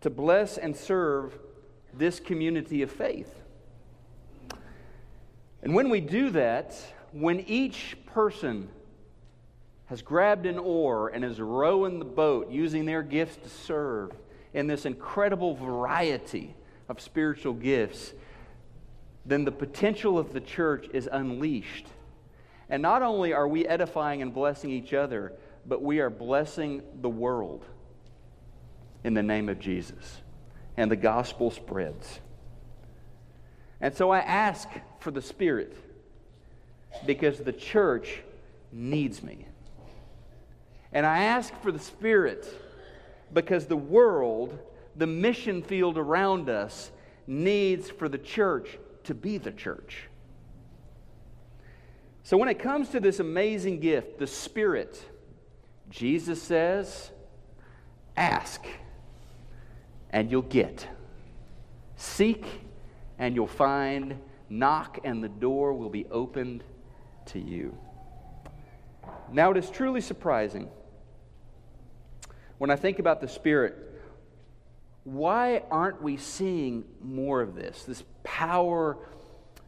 to 0.00 0.08
bless 0.08 0.56
and 0.56 0.74
serve 0.74 1.38
this 1.92 2.18
community 2.18 2.80
of 2.80 2.90
faith. 2.90 3.42
And 5.62 5.74
when 5.74 5.90
we 5.90 6.00
do 6.00 6.30
that, 6.30 6.74
when 7.12 7.40
each 7.40 7.96
person 8.06 8.68
has 9.86 10.02
grabbed 10.02 10.46
an 10.46 10.58
oar 10.58 11.08
and 11.08 11.24
is 11.24 11.40
rowing 11.40 11.98
the 11.98 12.04
boat 12.04 12.50
using 12.50 12.86
their 12.86 13.02
gifts 13.02 13.36
to 13.36 13.48
serve 13.48 14.12
in 14.54 14.66
this 14.66 14.86
incredible 14.86 15.54
variety 15.54 16.54
of 16.88 17.00
spiritual 17.00 17.52
gifts, 17.52 18.12
then 19.26 19.44
the 19.44 19.52
potential 19.52 20.18
of 20.18 20.32
the 20.32 20.40
church 20.40 20.88
is 20.92 21.08
unleashed. 21.10 21.86
And 22.68 22.80
not 22.80 23.02
only 23.02 23.32
are 23.32 23.46
we 23.46 23.66
edifying 23.66 24.22
and 24.22 24.32
blessing 24.32 24.70
each 24.70 24.94
other, 24.94 25.34
but 25.66 25.82
we 25.82 26.00
are 26.00 26.10
blessing 26.10 26.82
the 27.00 27.08
world 27.08 27.64
in 29.04 29.14
the 29.14 29.22
name 29.22 29.48
of 29.48 29.58
Jesus. 29.58 30.22
And 30.76 30.90
the 30.90 30.96
gospel 30.96 31.50
spreads. 31.50 32.20
And 33.80 33.94
so 33.94 34.10
I 34.10 34.20
ask 34.20 34.68
for 35.00 35.10
the 35.10 35.20
Spirit 35.20 35.76
because 37.06 37.38
the 37.38 37.52
church 37.52 38.20
needs 38.72 39.22
me. 39.22 39.46
And 40.92 41.06
I 41.06 41.24
ask 41.24 41.54
for 41.62 41.72
the 41.72 41.78
Spirit 41.78 42.46
because 43.32 43.66
the 43.66 43.76
world, 43.76 44.58
the 44.96 45.06
mission 45.06 45.62
field 45.62 45.96
around 45.96 46.48
us, 46.48 46.90
needs 47.26 47.90
for 47.90 48.08
the 48.08 48.18
church 48.18 48.78
to 49.04 49.14
be 49.14 49.38
the 49.38 49.52
church. 49.52 50.08
So 52.24 52.36
when 52.36 52.48
it 52.48 52.58
comes 52.58 52.90
to 52.90 53.00
this 53.00 53.20
amazing 53.20 53.80
gift, 53.80 54.18
the 54.18 54.26
Spirit, 54.26 55.02
Jesus 55.90 56.40
says, 56.40 57.10
ask 58.16 58.64
and 60.10 60.30
you'll 60.30 60.42
get. 60.42 60.86
Seek 61.96 62.44
and 63.18 63.34
you'll 63.34 63.46
find. 63.46 64.18
Knock 64.48 64.98
and 65.04 65.24
the 65.24 65.28
door 65.28 65.72
will 65.72 65.88
be 65.88 66.06
opened 66.06 66.62
to 67.26 67.38
you. 67.38 67.76
Now, 69.30 69.50
it 69.50 69.56
is 69.56 69.70
truly 69.70 70.00
surprising 70.00 70.68
when 72.58 72.70
I 72.70 72.76
think 72.76 72.98
about 72.98 73.20
the 73.20 73.28
Spirit. 73.28 73.76
Why 75.04 75.62
aren't 75.70 76.02
we 76.02 76.16
seeing 76.16 76.84
more 77.02 77.40
of 77.40 77.54
this? 77.54 77.84
This 77.84 78.04
power 78.22 78.98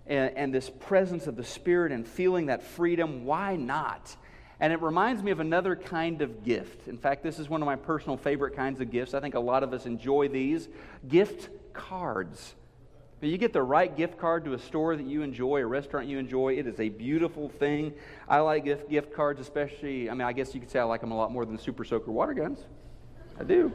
and, 0.07 0.37
and, 0.37 0.55
this 0.55 0.71
presence 0.71 1.27
of 1.27 1.35
the 1.35 1.45
Spirit 1.45 1.93
and 1.93 2.07
feeling 2.07 2.47
that 2.47 2.63
freedom. 2.63 3.25
Why 3.25 3.57
not? 3.57 4.15
And 4.61 4.73
it 4.73 4.81
reminds 4.81 5.23
me 5.23 5.31
of 5.31 5.41
another 5.41 5.75
kind 5.75 6.23
of 6.23 6.45
gift. 6.45 6.87
In 6.87 6.97
fact, 6.97 7.23
this 7.23 7.39
is 7.39 7.49
one 7.49 7.63
of 7.63 7.67
my 7.67 7.77
personal 7.77 8.17
favorite 8.17 8.55
kinds 8.55 8.81
of 8.81 8.91
gifts. 8.91 9.15
I 9.15 9.21
think 9.21 9.35
a 9.35 9.41
lot 9.41 9.63
of 9.63 9.73
us 9.73 9.87
enjoy 9.87 10.29
these 10.29 10.69
gift 11.09 11.49
cards. 11.73 12.55
But 13.21 13.31
you 13.31 13.39
get 13.39 13.53
the 13.53 13.63
right 13.63 13.97
gift 13.97 14.19
card 14.19 14.45
to 14.45 14.55
a 14.55 14.59
store 14.59 14.97
that 14.97 15.07
you 15.07 15.23
enjoy, 15.23 15.63
a 15.63 15.67
restaurant 15.67 16.09
you 16.09 16.19
enjoy. 16.19 16.59
It 16.59 16.67
is 16.67 16.81
a 16.81 16.89
beautiful 16.89 17.49
thing. 17.49 17.95
I 18.29 18.41
like 18.41 18.65
gift, 18.65 18.91
gift 18.91 19.15
cards, 19.15 19.41
especially. 19.41 20.11
I 20.11 20.15
mean, 20.15 20.23
I 20.23 20.33
guess 20.33 20.55
you 20.55 20.61
could 20.61 20.71
say 20.71 20.79
I 20.79 20.85
like 20.85 21.01
them 21.01 21.11
a 21.11 21.17
lot 21.17 21.33
more 21.33 21.47
than 21.47 21.59
Super 21.59 21.85
Soaker 21.85 22.11
water 22.11 22.35
guns. 22.35 22.59
I 23.39 23.45
do. 23.45 23.73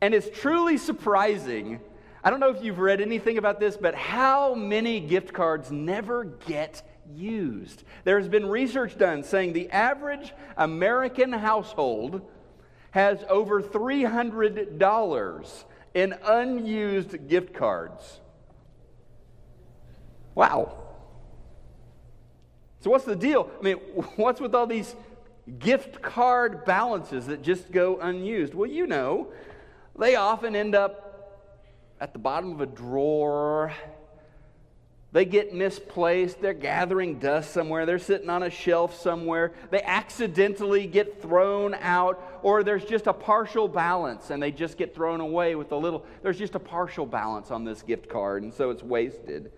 And 0.00 0.14
it's 0.14 0.30
truly 0.38 0.78
surprising. 0.78 1.80
I 2.22 2.30
don't 2.30 2.40
know 2.40 2.50
if 2.50 2.62
you've 2.62 2.78
read 2.78 3.00
anything 3.00 3.38
about 3.38 3.60
this, 3.60 3.76
but 3.76 3.94
how 3.94 4.54
many 4.54 5.00
gift 5.00 5.34
cards 5.34 5.70
never 5.70 6.24
get 6.24 6.82
used? 7.14 7.84
There's 8.04 8.28
been 8.28 8.46
research 8.46 8.96
done 8.96 9.24
saying 9.24 9.52
the 9.52 9.70
average 9.70 10.32
American 10.56 11.32
household 11.32 12.22
has 12.92 13.18
over 13.28 13.62
$300 13.62 15.64
in 15.94 16.14
unused 16.24 17.28
gift 17.28 17.54
cards. 17.54 18.20
Wow. 20.34 20.84
So, 22.80 22.90
what's 22.90 23.04
the 23.04 23.16
deal? 23.16 23.50
I 23.58 23.62
mean, 23.62 23.76
what's 24.16 24.40
with 24.40 24.54
all 24.54 24.66
these 24.66 24.94
gift 25.58 26.02
card 26.02 26.64
balances 26.64 27.26
that 27.26 27.42
just 27.42 27.70
go 27.70 27.98
unused? 28.00 28.54
Well, 28.54 28.68
you 28.68 28.86
know, 28.86 29.32
they 29.98 30.16
often 30.16 30.56
end 30.56 30.74
up 30.74 31.04
at 32.00 32.12
the 32.12 32.18
bottom 32.18 32.52
of 32.52 32.60
a 32.60 32.66
drawer 32.66 33.72
they 35.14 35.24
get 35.24 35.54
misplaced. 35.54 36.42
They're 36.42 36.52
gathering 36.52 37.20
dust 37.20 37.52
somewhere. 37.52 37.86
They're 37.86 38.00
sitting 38.00 38.28
on 38.28 38.42
a 38.42 38.50
shelf 38.50 39.00
somewhere. 39.00 39.52
They 39.70 39.80
accidentally 39.80 40.88
get 40.88 41.22
thrown 41.22 41.72
out, 41.74 42.20
or 42.42 42.64
there's 42.64 42.84
just 42.84 43.06
a 43.06 43.12
partial 43.12 43.68
balance 43.68 44.30
and 44.30 44.42
they 44.42 44.50
just 44.50 44.76
get 44.76 44.92
thrown 44.92 45.20
away 45.20 45.54
with 45.54 45.70
a 45.70 45.76
little. 45.76 46.04
There's 46.22 46.36
just 46.36 46.56
a 46.56 46.58
partial 46.58 47.06
balance 47.06 47.52
on 47.52 47.62
this 47.62 47.80
gift 47.80 48.08
card, 48.08 48.42
and 48.42 48.52
so 48.52 48.70
it's 48.70 48.82
wasted. 48.82 49.52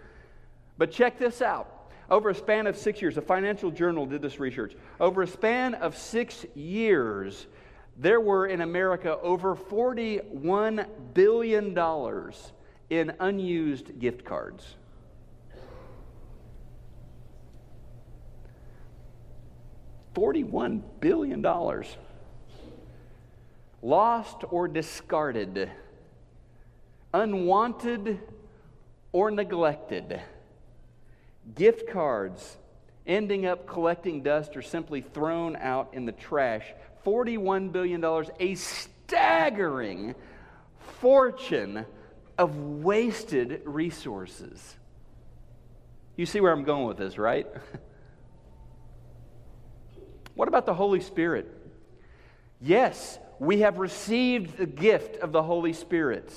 But 0.76 0.90
check 0.90 1.18
this 1.18 1.40
out. 1.40 1.90
Over 2.10 2.28
a 2.28 2.34
span 2.34 2.66
of 2.66 2.76
six 2.76 3.00
years, 3.00 3.16
a 3.16 3.22
financial 3.22 3.70
journal 3.70 4.04
did 4.04 4.20
this 4.20 4.38
research. 4.38 4.76
Over 5.00 5.22
a 5.22 5.26
span 5.26 5.72
of 5.72 5.96
six 5.96 6.44
years, 6.54 7.46
there 7.96 8.20
were 8.20 8.46
in 8.46 8.60
America 8.60 9.18
over 9.22 9.56
$41 9.56 10.86
billion 11.14 11.74
in 12.90 13.16
unused 13.20 13.98
gift 13.98 14.22
cards. 14.22 14.76
$41 20.16 20.82
billion. 21.00 21.44
Lost 23.82 24.44
or 24.50 24.66
discarded, 24.66 25.70
unwanted 27.12 28.18
or 29.12 29.30
neglected. 29.30 30.20
Gift 31.54 31.88
cards 31.90 32.56
ending 33.06 33.46
up 33.46 33.66
collecting 33.66 34.22
dust 34.22 34.56
or 34.56 34.62
simply 34.62 35.02
thrown 35.02 35.54
out 35.56 35.90
in 35.92 36.06
the 36.06 36.12
trash. 36.12 36.64
$41 37.04 37.70
billion, 37.70 38.04
a 38.40 38.54
staggering 38.54 40.14
fortune 41.00 41.84
of 42.38 42.56
wasted 42.56 43.60
resources. 43.64 44.76
You 46.16 46.26
see 46.26 46.40
where 46.40 46.52
I'm 46.52 46.64
going 46.64 46.86
with 46.86 46.96
this, 46.96 47.18
right? 47.18 47.46
what 50.36 50.48
about 50.48 50.66
the 50.66 50.74
Holy 50.74 51.00
Spirit? 51.00 51.50
Yes, 52.60 53.18
we 53.38 53.60
have 53.60 53.78
received 53.78 54.56
the 54.56 54.66
gift 54.66 55.16
of 55.16 55.32
the 55.32 55.42
Holy 55.42 55.72
Spirit. 55.72 56.32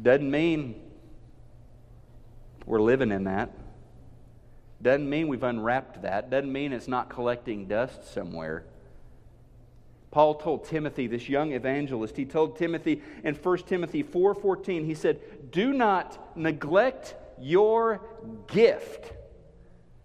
Doesn't 0.00 0.30
mean 0.30 0.80
we're 2.66 2.80
living 2.80 3.10
in 3.10 3.24
that. 3.24 3.50
Doesn't 4.80 5.08
mean 5.08 5.28
we've 5.28 5.42
unwrapped 5.42 6.02
that. 6.02 6.30
Doesn't 6.30 6.52
mean 6.52 6.72
it's 6.72 6.88
not 6.88 7.08
collecting 7.08 7.66
dust 7.66 8.12
somewhere. 8.12 8.64
Paul 10.10 10.34
told 10.34 10.64
Timothy, 10.66 11.06
this 11.06 11.28
young 11.28 11.52
evangelist, 11.52 12.18
he 12.18 12.26
told 12.26 12.56
Timothy 12.56 13.00
in 13.24 13.34
1 13.34 13.66
Timothy 13.66 14.02
4:14, 14.02 14.84
he 14.84 14.94
said, 14.94 15.50
"Do 15.50 15.72
not 15.72 16.36
neglect 16.36 17.14
your 17.38 18.02
gift 18.46 19.12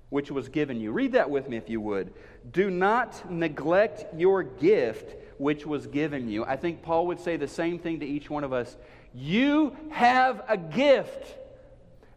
which 0.09 0.31
was 0.31 0.49
given 0.49 0.79
you." 0.79 0.91
Read 0.91 1.11
that 1.13 1.29
with 1.29 1.49
me 1.49 1.57
if 1.57 1.69
you 1.69 1.81
would. 1.81 2.13
Do 2.51 2.69
not 2.69 3.29
neglect 3.31 4.05
your 4.15 4.43
gift 4.43 5.15
which 5.39 5.65
was 5.65 5.87
given 5.87 6.29
you. 6.29 6.43
I 6.45 6.55
think 6.55 6.81
Paul 6.81 7.07
would 7.07 7.19
say 7.19 7.37
the 7.37 7.47
same 7.47 7.79
thing 7.79 7.99
to 7.99 8.05
each 8.05 8.29
one 8.29 8.43
of 8.43 8.53
us. 8.53 8.75
You 9.13 9.75
have 9.89 10.43
a 10.47 10.57
gift. 10.57 11.37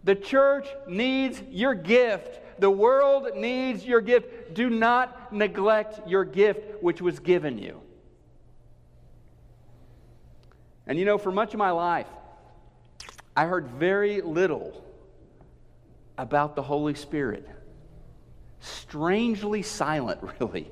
The 0.05 0.14
church 0.14 0.66
needs 0.88 1.42
your 1.50 1.74
gift. 1.74 2.40
The 2.61 2.70
world 2.70 3.37
needs 3.37 3.85
your 3.85 4.00
gift. 4.00 4.55
Do 4.55 4.70
not 4.70 5.33
neglect 5.33 6.09
your 6.09 6.24
gift 6.24 6.83
which 6.83 7.03
was 7.03 7.18
given 7.18 7.59
you. 7.59 7.81
And 10.87 10.98
you 10.98 11.05
know, 11.05 11.18
for 11.18 11.31
much 11.31 11.53
of 11.55 11.59
my 11.59 11.70
life, 11.70 12.09
I 13.37 13.46
heard 13.46 13.68
very 13.68 14.22
little 14.22 14.85
about 16.18 16.57
the 16.57 16.62
Holy 16.62 16.94
Spirit. 16.94 17.48
Strangely 18.61 19.62
silent, 19.62 20.20
really. 20.40 20.70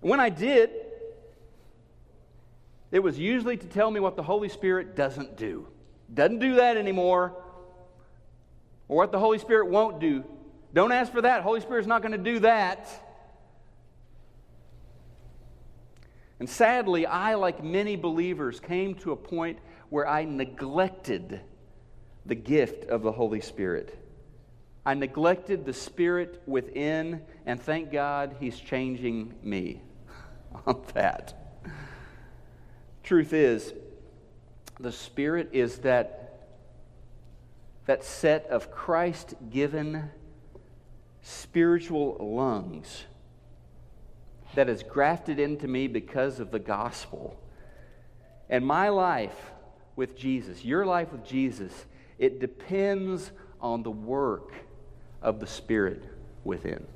When 0.00 0.20
I 0.20 0.28
did, 0.28 0.70
it 2.90 3.02
was 3.02 3.18
usually 3.18 3.56
to 3.56 3.66
tell 3.66 3.90
me 3.90 4.00
what 4.00 4.16
the 4.16 4.22
Holy 4.22 4.48
Spirit 4.48 4.94
doesn't 4.94 5.36
do. 5.36 5.66
Doesn't 6.12 6.38
do 6.38 6.56
that 6.56 6.76
anymore. 6.76 7.34
Or 8.86 8.98
what 8.98 9.12
the 9.12 9.18
Holy 9.18 9.38
Spirit 9.38 9.68
won't 9.70 9.98
do. 9.98 10.24
Don't 10.74 10.92
ask 10.92 11.10
for 11.10 11.22
that. 11.22 11.42
Holy 11.42 11.60
Spirit's 11.60 11.88
not 11.88 12.02
going 12.02 12.12
to 12.12 12.18
do 12.18 12.40
that. 12.40 12.88
And 16.38 16.48
sadly, 16.50 17.06
I, 17.06 17.34
like 17.34 17.64
many 17.64 17.96
believers, 17.96 18.60
came 18.60 18.94
to 18.96 19.12
a 19.12 19.16
point 19.16 19.58
where 19.88 20.06
I 20.06 20.24
neglected 20.24 21.40
the 22.26 22.34
gift 22.34 22.84
of 22.90 23.02
the 23.02 23.12
Holy 23.12 23.40
Spirit. 23.40 23.98
I 24.86 24.94
neglected 24.94 25.64
the 25.64 25.72
Spirit 25.72 26.42
within, 26.46 27.22
and 27.46 27.60
thank 27.60 27.90
God 27.90 28.36
He's 28.38 28.58
changing 28.58 29.34
me 29.42 29.80
on 30.66 30.82
that. 30.92 31.62
Truth 33.02 33.32
is, 33.32 33.72
the 34.78 34.92
Spirit 34.92 35.50
is 35.52 35.78
that, 35.78 36.48
that 37.86 38.04
set 38.04 38.46
of 38.46 38.70
Christ 38.70 39.34
given 39.50 40.10
spiritual 41.22 42.18
lungs 42.20 43.04
that 44.54 44.68
is 44.68 44.82
grafted 44.82 45.38
into 45.38 45.66
me 45.66 45.86
because 45.86 46.40
of 46.40 46.50
the 46.50 46.58
gospel. 46.58 47.40
And 48.50 48.66
my 48.66 48.90
life 48.90 49.52
with 49.96 50.16
Jesus, 50.16 50.64
your 50.64 50.84
life 50.84 51.10
with 51.12 51.24
Jesus, 51.24 51.86
it 52.18 52.40
depends 52.40 53.32
on 53.60 53.82
the 53.82 53.90
work 53.90 54.52
of 55.24 55.40
the 55.40 55.46
Spirit 55.46 56.04
within. 56.44 56.86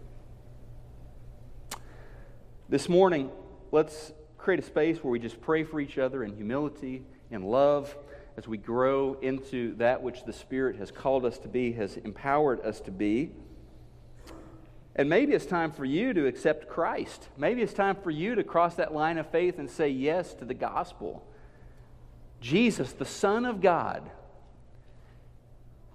This 2.68 2.88
morning, 2.88 3.30
let's 3.72 4.12
create 4.36 4.60
a 4.60 4.62
space 4.62 5.02
where 5.02 5.10
we 5.10 5.18
just 5.18 5.40
pray 5.40 5.64
for 5.64 5.80
each 5.80 5.96
other 5.96 6.22
in 6.22 6.36
humility, 6.36 7.02
in 7.30 7.42
love, 7.42 7.96
as 8.36 8.46
we 8.46 8.58
grow 8.58 9.16
into 9.22 9.74
that 9.76 10.02
which 10.02 10.24
the 10.24 10.32
Spirit 10.32 10.76
has 10.76 10.90
called 10.90 11.24
us 11.24 11.38
to 11.38 11.48
be, 11.48 11.72
has 11.72 11.96
empowered 11.96 12.60
us 12.60 12.80
to 12.82 12.90
be. 12.90 13.32
And 14.94 15.08
maybe 15.08 15.32
it's 15.32 15.46
time 15.46 15.72
for 15.72 15.86
you 15.86 16.12
to 16.12 16.26
accept 16.26 16.68
Christ. 16.68 17.28
Maybe 17.38 17.62
it's 17.62 17.72
time 17.72 17.96
for 17.96 18.10
you 18.10 18.34
to 18.34 18.44
cross 18.44 18.74
that 18.74 18.92
line 18.92 19.16
of 19.16 19.30
faith 19.30 19.58
and 19.58 19.70
say 19.70 19.88
yes 19.88 20.34
to 20.34 20.44
the 20.44 20.54
gospel. 20.54 21.26
Jesus, 22.42 22.92
the 22.92 23.06
Son 23.06 23.46
of 23.46 23.62
God, 23.62 24.10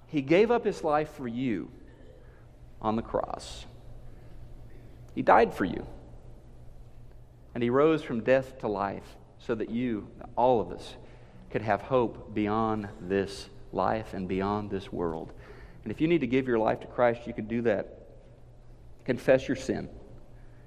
He 0.07 0.21
gave 0.21 0.49
up 0.49 0.65
His 0.65 0.83
life 0.83 1.11
for 1.11 1.27
you 1.27 1.69
on 2.83 2.95
the 2.95 3.01
cross. 3.01 3.65
He 5.15 5.21
died 5.21 5.53
for 5.53 5.65
you. 5.65 5.85
And 7.53 7.63
he 7.63 7.69
rose 7.69 8.03
from 8.03 8.21
death 8.21 8.59
to 8.59 8.67
life 8.67 9.15
so 9.39 9.55
that 9.55 9.69
you, 9.69 10.07
all 10.35 10.59
of 10.59 10.71
us, 10.71 10.95
could 11.51 11.61
have 11.61 11.81
hope 11.81 12.33
beyond 12.33 12.87
this 12.99 13.49
life 13.71 14.13
and 14.13 14.27
beyond 14.27 14.71
this 14.71 14.91
world. 14.91 15.33
And 15.83 15.91
if 15.91 16.01
you 16.01 16.07
need 16.07 16.21
to 16.21 16.27
give 16.27 16.47
your 16.47 16.57
life 16.57 16.79
to 16.79 16.87
Christ, 16.87 17.27
you 17.27 17.33
could 17.33 17.47
do 17.47 17.61
that. 17.63 18.07
Confess 19.05 19.47
your 19.47 19.57
sin. 19.57 19.89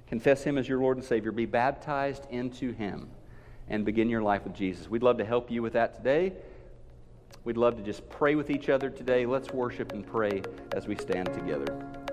Confess 0.07 0.45
Him 0.45 0.59
as 0.59 0.69
your 0.69 0.79
Lord 0.79 0.99
and 0.99 1.05
Savior. 1.05 1.33
Be 1.33 1.47
baptized 1.47 2.27
into 2.31 2.73
Him 2.73 3.09
and 3.69 3.85
begin 3.85 4.09
your 4.09 4.23
life 4.23 4.45
with 4.45 4.55
Jesus. 4.55 4.89
We'd 4.89 5.03
love 5.03 5.19
to 5.19 5.25
help 5.25 5.51
you 5.51 5.63
with 5.63 5.73
that 5.73 5.97
today. 5.97 6.33
We'd 7.45 7.57
love 7.57 7.77
to 7.77 7.83
just 7.83 8.09
pray 8.09 8.35
with 8.35 8.51
each 8.51 8.69
other 8.69 8.91
today. 8.91 9.27
Let's 9.27 9.51
worship 9.51 9.93
and 9.93 10.07
pray 10.07 10.43
as 10.73 10.87
we 10.87 10.95
stand 10.97 11.33
together. 11.33 12.06